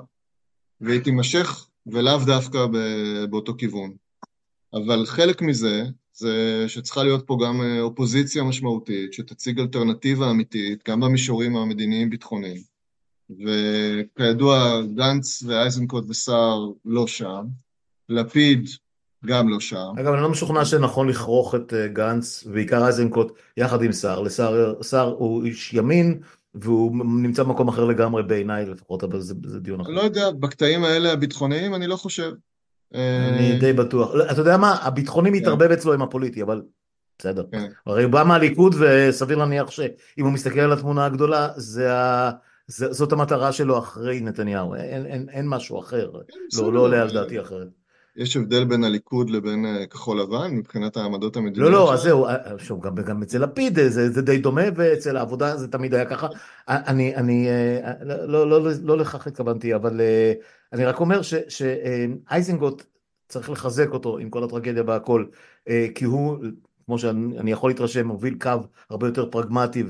[0.80, 2.66] והיא תימשך ולאו דווקא
[3.30, 3.92] באותו כיוון.
[4.74, 11.56] אבל חלק מזה זה שצריכה להיות פה גם אופוזיציה משמעותית שתציג אלטרנטיבה אמיתית, גם במישורים
[11.56, 12.69] המדיניים-ביטחוניים.
[13.38, 17.44] וכידוע, גנץ ואייזנקוט וסער לא שם,
[18.08, 18.68] לפיד
[19.26, 19.92] גם לא שם.
[20.00, 24.20] אגב, אני לא משוכנע שנכון לכרוך את אה, גנץ, בעיקר אייזנקוט, יחד עם סער.
[24.20, 26.20] לסער הוא איש ימין,
[26.54, 29.90] והוא נמצא במקום אחר לגמרי בעיניי לפחות, אבל זה, זה דיון אחר.
[29.90, 32.32] לא יודע, בקטעים האלה הביטחוניים אני לא חושב.
[32.94, 34.12] אני די בטוח.
[34.30, 35.36] אתה יודע מה, הביטחוני כן.
[35.36, 36.62] מתערבב אצלו עם הפוליטי, אבל
[37.18, 37.44] בסדר.
[37.52, 37.66] כן.
[37.86, 42.30] הרי הוא בא מהליכוד, וסביר להניח שאם הוא מסתכל על התמונה הגדולה, זה ה...
[42.70, 47.10] זאת המטרה שלו אחרי נתניהו, אין, אין, אין משהו אחר, כן, לא, לא עולה על
[47.12, 47.68] דעתי אחרת.
[48.16, 51.72] יש הבדל בין הליכוד לבין אה, כחול לבן מבחינת העמדות המדיניות?
[51.72, 55.16] לא, לא, אז זהו, אה, שוב, גם, גם אצל לפיד זה, זה די דומה, ואצל
[55.16, 56.26] העבודה זה תמיד היה ככה.
[56.68, 57.48] אני, אני
[58.02, 60.32] לא, לא, לא, לא לכך התכוונתי, אבל אה,
[60.72, 62.82] אני רק אומר שאייזנגוט,
[63.28, 65.24] צריך לחזק אותו עם כל הטרגדיה והכל,
[65.94, 66.38] כי הוא,
[66.90, 68.50] כמו שאני יכול להתרשם, מוביל קו
[68.90, 69.84] הרבה יותר פרגמטי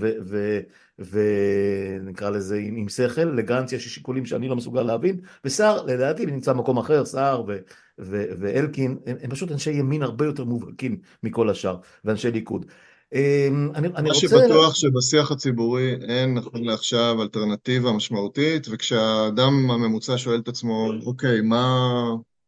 [0.98, 6.52] ונקרא לזה עם, עם שכל, לגנץ יש שיקולים שאני לא מסוגל להבין, וסער לדעתי נמצא
[6.52, 7.56] במקום אחר, סער ו,
[8.00, 12.66] ו, ואלקין, הם, הם פשוט אנשי ימין הרבה יותר מובהקים מכל השאר, ואנשי ליכוד.
[13.14, 14.26] אמ, אני, אני רוצה...
[14.36, 21.40] מה שבטוח שבשיח הציבורי אין נכון לעכשיו אלטרנטיבה משמעותית, וכשהאדם הממוצע שואל את עצמו, אוקיי,
[21.40, 21.88] מה,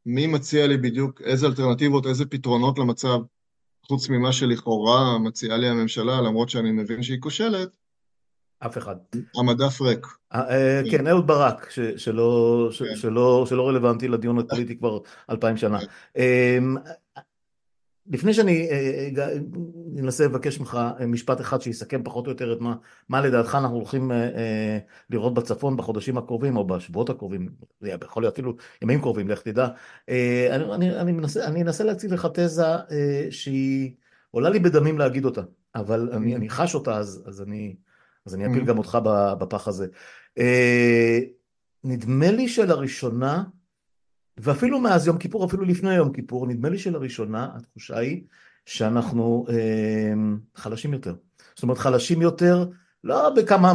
[0.06, 3.18] מי מציע לי בדיוק, איזה אלטרנטיבות, איזה פתרונות למצב,
[3.86, 7.68] חוץ ממה שלכאורה מציעה לי הממשלה, למרות שאני מבין שהיא כושלת,
[8.66, 8.96] אף אחד.
[9.36, 10.06] המדף ריק.
[10.34, 11.98] אה, אה, כן, אהוד ברק, כן.
[11.98, 14.98] שלא רלוונטי לדיון הפוליטי כבר
[15.30, 15.78] אלפיים שנה.
[18.10, 19.08] לפני שאני אה,
[19.98, 22.74] אנסה לבקש ממך משפט אחד שיסכם פחות או יותר את מה,
[23.08, 24.10] מה לדעתך אנחנו הולכים
[25.10, 27.48] לראות בצפון בחודשים הקרובים או בשבועות הקרובים,
[28.04, 29.68] יכול להיות אפילו ימים קרובים, לך תדע.
[30.08, 32.64] אני, אני, אני, מנסה, אני אנסה להציג לך תזה
[33.30, 33.92] שהיא
[34.30, 35.42] עולה לי בדמים להגיד אותה,
[35.74, 37.74] אבל אני, אני חש אותה אז, אז אני...
[38.26, 38.66] אז אני אפיל mm-hmm.
[38.66, 38.98] גם אותך
[39.38, 39.86] בפח הזה.
[40.38, 41.18] אה,
[41.84, 43.44] נדמה לי שלראשונה,
[44.38, 48.22] ואפילו מאז יום כיפור, אפילו לפני יום כיפור, נדמה לי שלראשונה התחושה היא
[48.66, 50.12] שאנחנו אה,
[50.56, 51.14] חלשים יותר.
[51.54, 52.68] זאת אומרת, חלשים יותר,
[53.04, 53.72] לא בכמה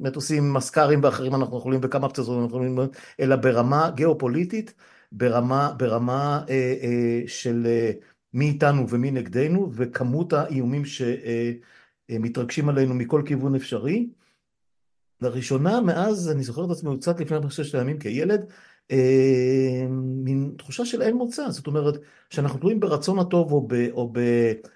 [0.00, 2.78] מטוסים מסקרים ואחרים אנחנו יכולים, בכמה פצצות אנחנו יכולים,
[3.20, 4.74] אלא ברמה גיאופוליטית,
[5.12, 7.90] ברמה, ברמה אה, אה, של אה,
[8.34, 11.02] מי איתנו ומי נגדנו, וכמות האיומים ש...
[11.02, 11.52] אה,
[12.18, 14.08] מתרגשים עלינו מכל כיוון אפשרי.
[15.20, 18.46] לראשונה מאז, אני זוכר את עצמי קצת לפני ששת הימים כילד, אה,
[20.24, 21.94] מין תחושה של אין מוצא, זאת אומרת
[22.30, 24.20] שאנחנו תלויים ברצון הטוב או, ב, או ב,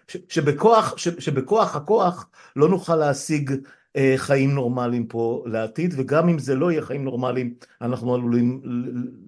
[0.08, 3.50] ש, שבכוח, ש, שבכוח הכוח לא נוכל להשיג
[3.96, 8.62] אה, חיים נורמליים פה לעתיד, וגם אם זה לא יהיה חיים נורמליים, אנחנו עלולים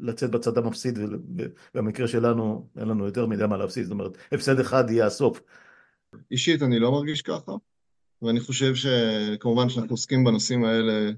[0.00, 0.98] לצאת בצד המפסיד,
[1.74, 5.40] ובמקרה שלנו אין לנו יותר מדי מה להפסיד, זאת אומרת, הפסד אחד יהיה הסוף.
[6.30, 7.52] אישית אני לא מרגיש ככה.
[8.22, 11.10] ואני חושב שכמובן כשאנחנו עוסקים בנושאים האלה,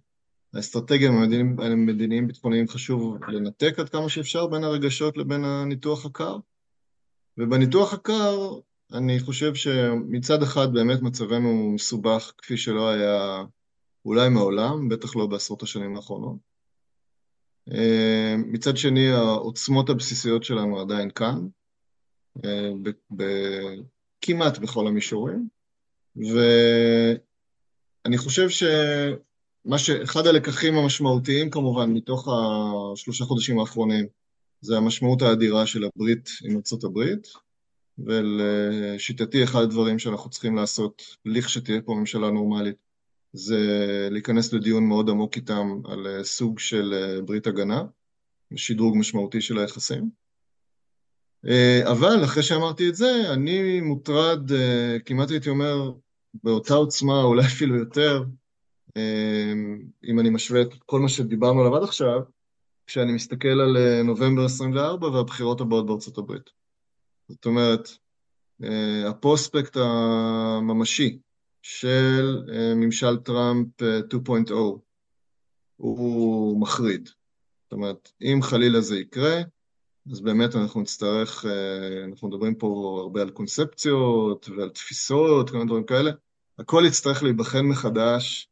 [0.55, 1.11] האסטרטגיה
[1.59, 6.36] המדיניים ביטחוניים חשוב לנתק עד כמה שאפשר בין הרגשות לבין הניתוח הקר.
[7.38, 8.59] ובניתוח הקר,
[8.92, 13.44] אני חושב שמצד אחד באמת מצבנו מסובך כפי שלא היה
[14.05, 16.36] אולי מעולם, בטח לא בעשרות השנים האחרונות.
[18.36, 21.46] מצד שני, העוצמות הבסיסיות שלנו עדיין כאן,
[24.20, 25.49] כמעט בכל המישורים.
[26.16, 27.18] ואני
[28.18, 28.68] חושב שמה
[29.77, 29.91] ש...
[29.91, 34.07] אחד הלקחים המשמעותיים כמובן מתוך השלושה חודשים האחרונים
[34.61, 37.29] זה המשמעות האדירה של הברית עם ארצות הברית,
[37.99, 42.77] ולשיטתי אחד הדברים שאנחנו צריכים לעשות לכשתהיה פה ממשלה נורמלית
[43.33, 43.59] זה
[44.11, 47.83] להיכנס לדיון מאוד עמוק איתם על סוג של ברית הגנה
[48.53, 50.11] ושדרוג משמעותי של היחסים.
[51.85, 54.51] אבל אחרי שאמרתי את זה, אני מוטרד,
[55.05, 55.93] כמעט הייתי אומר,
[56.45, 58.25] באותה עוצמה, אולי אפילו יותר,
[60.05, 62.20] אם אני משווה את כל מה שדיברנו עליו עד עכשיו,
[62.89, 66.51] כשאני מסתכל על אה, נובמבר 24 והבחירות הבאות בארצות הברית.
[67.28, 67.89] זאת אומרת,
[68.64, 71.18] אה, הפרוספקט הממשי
[71.62, 73.68] של אה, ממשל טראמפ
[74.12, 74.53] 2.0
[75.76, 77.09] הוא מחריד.
[77.64, 79.43] זאת אומרת, אם חלילה זה יקרה,
[80.12, 81.45] אז באמת אנחנו נצטרך,
[82.05, 86.11] אנחנו מדברים פה הרבה על קונספציות ועל תפיסות, כל מיני דברים כאלה,
[86.59, 88.49] הכל יצטרך להיבחן מחדש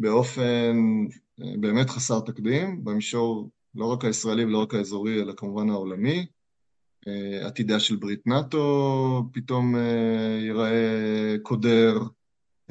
[0.00, 0.76] באופן
[1.38, 6.26] באמת חסר תקדים, במישור לא רק הישראלי ולא רק האזורי, אלא כמובן העולמי.
[7.08, 11.98] אה, עתידה של ברית נאט"ו פתאום אה, ייראה קודר,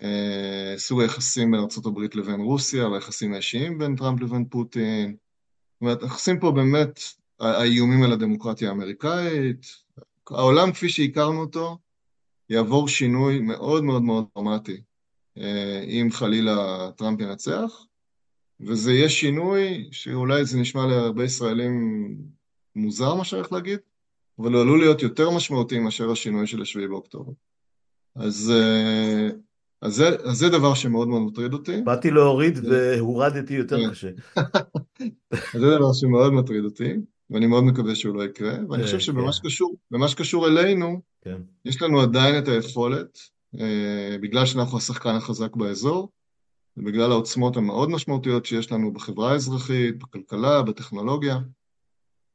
[0.04, 5.12] אה, סוג היחסים בין ארה"ב לבין רוסיה, והיחסים האישיים בין טראמפ לבין פוטין.
[5.12, 7.00] זאת אומרת, היחסים פה באמת,
[7.40, 9.66] האיומים על הדמוקרטיה האמריקאית,
[10.30, 11.78] העולם כפי שהכרנו אותו,
[12.50, 14.82] יעבור שינוי מאוד מאוד מאוד דרמטי
[15.38, 17.86] אם חלילה טראמפ ינצח,
[18.60, 22.16] וזה יהיה שינוי שאולי זה נשמע להרבה ישראלים
[22.76, 23.80] מוזר מה שאני הולך להגיד,
[24.40, 27.32] אבל הוא עלול להיות יותר משמעותי מאשר השינוי של השביעי באוקטובר.
[28.16, 29.30] אז, אה,
[29.82, 31.82] אז, זה, אז זה דבר שמאוד מאוד מטריד אותי.
[31.82, 33.90] באתי להוריד והורדתי יותר כן.
[33.90, 34.10] קשה.
[35.60, 36.94] זה דבר שמאוד מטריד אותי,
[37.30, 39.32] ואני מאוד מקווה שהוא לא יקרה, ואני חושב כן, שבמה כן.
[39.32, 39.76] שקשור,
[40.08, 41.02] שקשור אלינו,
[41.66, 43.39] יש לנו עדיין את היכולת, אה,
[44.22, 46.10] בגלל שאנחנו השחקן החזק באזור,
[46.78, 51.38] ובגלל העוצמות המאוד משמעותיות שיש לנו בחברה האזרחית, בכלכלה, בטכנולוגיה,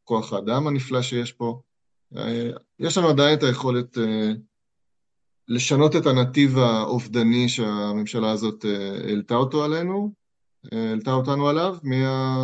[0.05, 1.61] כוח האדם הנפלא שיש פה.
[2.17, 4.33] אה, יש לנו עדיין את היכולת אה,
[5.49, 10.13] לשנות את הנתיב האובדני שהממשלה הזאת אה, העלתה אותו עלינו,
[10.73, 11.77] העלתה אותנו עליו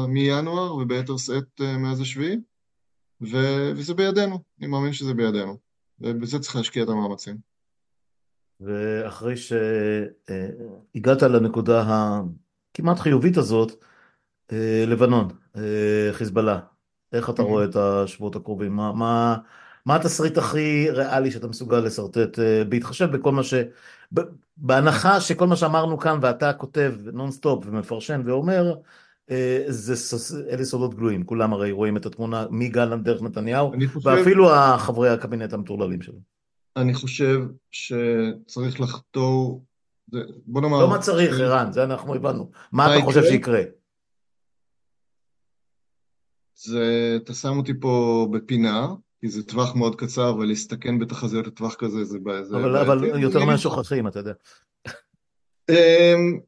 [0.08, 2.36] מינואר וביתר שאת מאז השביעי,
[3.20, 5.56] וזה בידינו, אני מאמין שזה בידינו,
[6.00, 7.49] ובזה צריך להשקיע את המאמצים.
[8.60, 13.84] ואחרי שהגעת לנקודה הכמעט חיובית הזאת,
[14.52, 16.58] אה, לבנון, אה, חיזבאללה,
[17.12, 18.76] איך אתה רואה את השבועות הקרובים?
[18.76, 19.36] מה, מה,
[19.86, 23.54] מה התסריט הכי ריאלי שאתה מסוגל לשרטט, אה, בהתחשב בכל מה ש...
[24.56, 28.74] בהנחה שכל מה שאמרנו כאן ואתה כותב נונסטופ ומפרשן ואומר,
[29.66, 30.16] זה,
[30.50, 34.06] אלה סודות גלויים, כולם הרי רואים את התמונה מגלנט דרך נתניהו, חושב...
[34.06, 34.48] ואפילו
[34.78, 36.18] חברי הקבינט המטורללים שלו.
[36.76, 37.40] אני חושב
[37.70, 39.64] שצריך לחתור,
[40.46, 40.80] בוא נאמר...
[40.80, 42.50] לא מה צריך, ערן, זה אנחנו הבנו.
[42.72, 43.60] מה אתה חושב שיקרה?
[46.54, 48.86] זה, אתה שם אותי פה בפינה,
[49.20, 52.40] כי זה טווח מאוד קצר, ולהסתכן בתחזיות לטווח כזה זה בעיה.
[52.40, 54.32] אבל, אבל יותר מהשוכחים, אתה יודע.
[55.70, 56.40] אמ,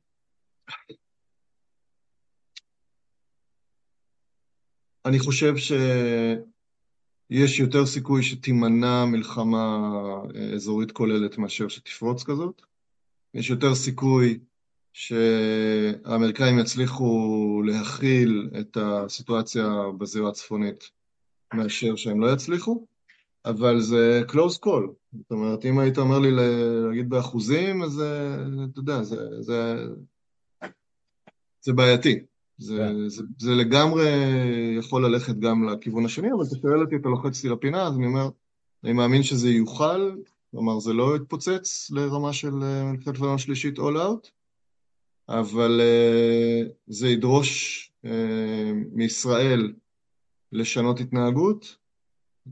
[5.04, 5.72] אני חושב ש...
[7.34, 9.88] יש יותר סיכוי שתימנע מלחמה
[10.36, 12.62] אה, אזורית כוללת מאשר שתפרוץ כזאת.
[13.34, 14.38] יש יותר סיכוי
[14.92, 20.90] שהאמריקאים יצליחו להכיל את הסיטואציה בזירה הצפונית
[21.54, 22.86] מאשר שהם לא יצליחו,
[23.44, 24.86] אבל זה close call.
[25.12, 28.02] זאת אומרת, אם היית אומר לי להגיד באחוזים, אז
[28.70, 29.86] אתה יודע, זה, זה,
[31.60, 32.31] זה בעייתי.
[32.58, 33.08] זה, כן.
[33.08, 34.08] זה, זה לגמרי
[34.78, 38.06] יכול ללכת גם לכיוון השני, אבל אתה שואל אותי, אתה לוחץ אותי לפינה, אז אני
[38.06, 38.28] אומר,
[38.84, 40.10] אני מאמין שזה יוכל,
[40.50, 44.28] כלומר זה לא יתפוצץ לרמה של אה, מלחמת לבנון שלישית all out,
[45.28, 48.08] אבל uh, זה ידרוש uh,
[48.92, 49.72] מישראל
[50.52, 51.76] לשנות התנהגות,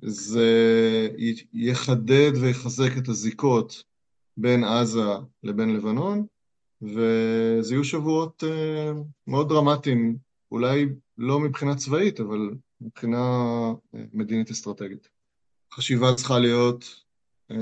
[0.03, 0.48] זה
[1.53, 3.84] יחדד ויחזק את הזיקות
[4.36, 5.09] בין עזה
[5.42, 6.26] לבין לבנון,
[6.83, 10.16] וזה יהיו שבועות uh, מאוד דרמטיים,
[10.53, 10.87] אולי
[11.18, 12.51] לא מבחינה צבאית, אבל
[12.81, 13.26] מבחינה
[13.72, 15.09] uh, מדינית אסטרטגית.
[15.74, 17.05] חשיבה צריכה להיות
[17.53, 17.55] uh,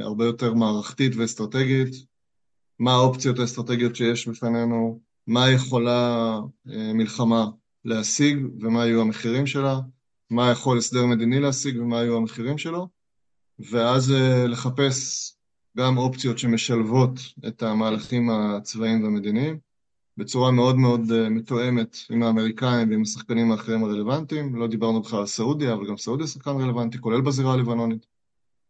[0.00, 1.94] הרבה יותר מערכתית ואסטרטגית,
[2.78, 7.46] מה האופציות האסטרטגיות שיש בפנינו, מה יכולה מלחמה
[7.84, 8.46] להשיג?
[8.60, 9.80] ומה יהיו המחירים שלה,
[10.30, 11.80] מה יכול הסדר מדיני להשיג?
[11.80, 12.88] ומה יהיו המחירים שלו,
[13.58, 14.14] ואז
[14.48, 15.32] לחפש
[15.78, 19.58] גם אופציות שמשלבות את המהלכים הצבאיים והמדיניים
[20.16, 24.56] בצורה מאוד מאוד אה, מתואמת עם האמריקאים ועם השחקנים האחרים הרלוונטיים.
[24.56, 28.06] לא דיברנו בכלל על סעודיה, אבל גם סעודיה שחקן רלוונטי, כולל בזירה הלבנונית.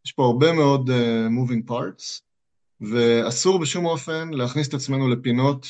[0.07, 0.93] יש פה הרבה מאוד uh,
[1.31, 2.21] moving parts,
[2.81, 5.67] ואסור בשום אופן להכניס את עצמנו לפינות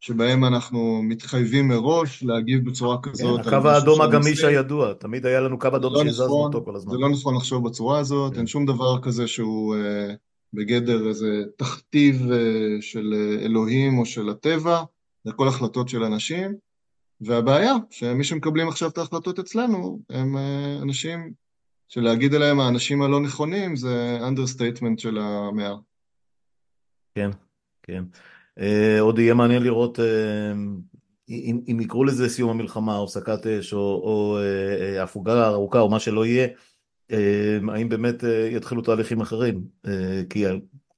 [0.00, 3.44] שבהם אנחנו מתחייבים מראש להגיב בצורה כזאת.
[3.44, 6.76] כן, הקו האדום הגמיש הידוע, תמיד היה לנו קו אדום לא שהזזנו נכון, אותו כל
[6.76, 6.92] הזמן.
[6.92, 8.38] זה לא נכון לחשוב בצורה הזאת, כן.
[8.38, 9.76] אין שום דבר כזה שהוא...
[9.76, 10.12] Uh,
[10.52, 14.82] בגדר איזה תכתיב אה, של אה, אלוהים או של הטבע,
[15.24, 16.54] זה הכל החלטות של אנשים,
[17.20, 21.32] והבעיה, שמי שמקבלים עכשיו את ההחלטות אצלנו, הם אה, אנשים
[21.88, 25.74] שלהגיד עליהם האנשים הלא נכונים זה understatement של המאה.
[27.14, 27.30] כן,
[27.82, 28.04] כן.
[29.00, 29.98] עוד יהיה מעניין לראות
[31.28, 35.90] אם, אם יקראו לזה סיום המלחמה, או הפסקת אש, או, או אה, הפוגה ארוכה, או
[35.90, 36.48] מה שלא יהיה,
[37.68, 39.60] האם באמת אה, יתחילו תהליכים אחרים?
[39.86, 40.44] אה, כי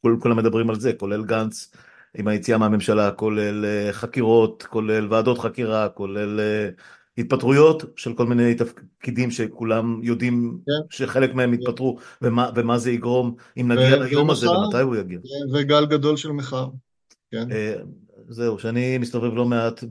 [0.00, 1.74] כולם מדברים על זה, כולל גנץ
[2.18, 6.68] עם היציאה מהממשלה, כולל אה, חקירות, כולל ועדות חקירה, כולל אה,
[7.18, 10.96] התפטרויות של כל מיני תפקידים שכולם יודעים כן.
[10.96, 11.62] שחלק מהם כן.
[11.62, 15.18] יתפטרו, ומה, ומה זה יגרום, אם נגיע ו- ליום הזה ומחר- ומתי הוא יגיע.
[15.54, 16.64] וגל גדול של מחאה.
[17.30, 17.48] כן.
[18.28, 19.84] זהו, שאני מסתובב לא מעט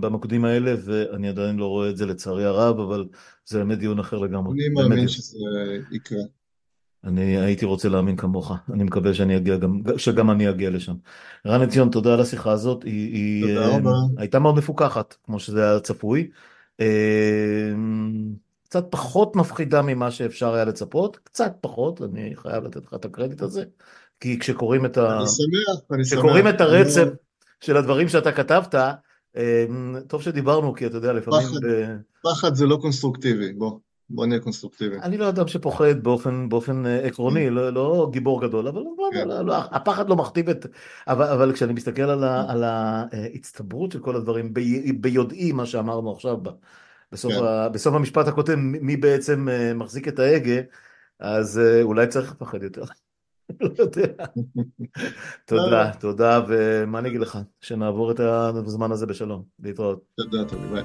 [0.00, 3.04] במוקדים האלה, ואני עדיין לא רואה את זה לצערי הרב, אבל
[3.46, 4.52] זה באמת דיון אחר לגמרי.
[4.52, 5.08] אני מאמין.
[5.08, 5.38] שזה
[5.92, 6.20] יקרה.
[7.04, 10.94] אני הייתי רוצה להאמין כמוך, אני מקווה שאני אגיע גם, שגם אני אגיע לשם.
[11.46, 13.92] רן עציון, תודה על השיחה הזאת, היא, היא תודה אה.
[14.16, 16.30] הייתה מאוד מפוקחת, כמו שזה היה צפוי.
[16.80, 17.72] אה,
[18.64, 23.42] קצת פחות מפחידה ממה שאפשר היה לצפות, קצת פחות, אני חייב לתת לך את הקרדיט
[23.42, 23.64] הזה,
[24.20, 25.16] כי כשקוראים את ה...
[25.16, 26.18] אני שמח, אני שמח.
[26.18, 27.08] כשקוראים את הרצף
[27.60, 28.74] של הדברים שאתה כתבת,
[29.36, 29.64] אה,
[30.06, 31.48] טוב שדיברנו, כי אתה יודע, לפעמים...
[31.48, 31.58] פחד.
[31.66, 33.78] ב- פחד זה לא קונסטרוקטיבי, בוא,
[34.10, 35.02] בוא נהיה קונסטרוקטיביים.
[35.02, 39.28] אני לא אדם שפוחד באופן, באופן אה, עקרוני, לא, לא גיבור גדול, אבל לא, כן.
[39.28, 40.66] לא, לא, הפחד לא מכתיב את...
[41.08, 46.12] אבל, אבל כשאני מסתכל על, ה, על ההצטברות של כל הדברים, בי, ביודעי מה שאמרנו
[46.12, 46.48] עכשיו, ב-
[47.12, 47.44] בסוף, כן.
[47.44, 50.60] ה, בסוף המשפט הכותב, מי בעצם אה, מחזיק את ההגה,
[51.18, 52.82] אז אה, אולי צריך לפחד יותר.
[53.60, 54.24] לא יודע.
[55.46, 57.38] תודה, תודה, ומה אני אגיד לך?
[57.60, 59.42] שנעבור את הזמן הזה בשלום.
[59.62, 60.00] להתראות.
[60.16, 60.82] תודה, תודה, ביי.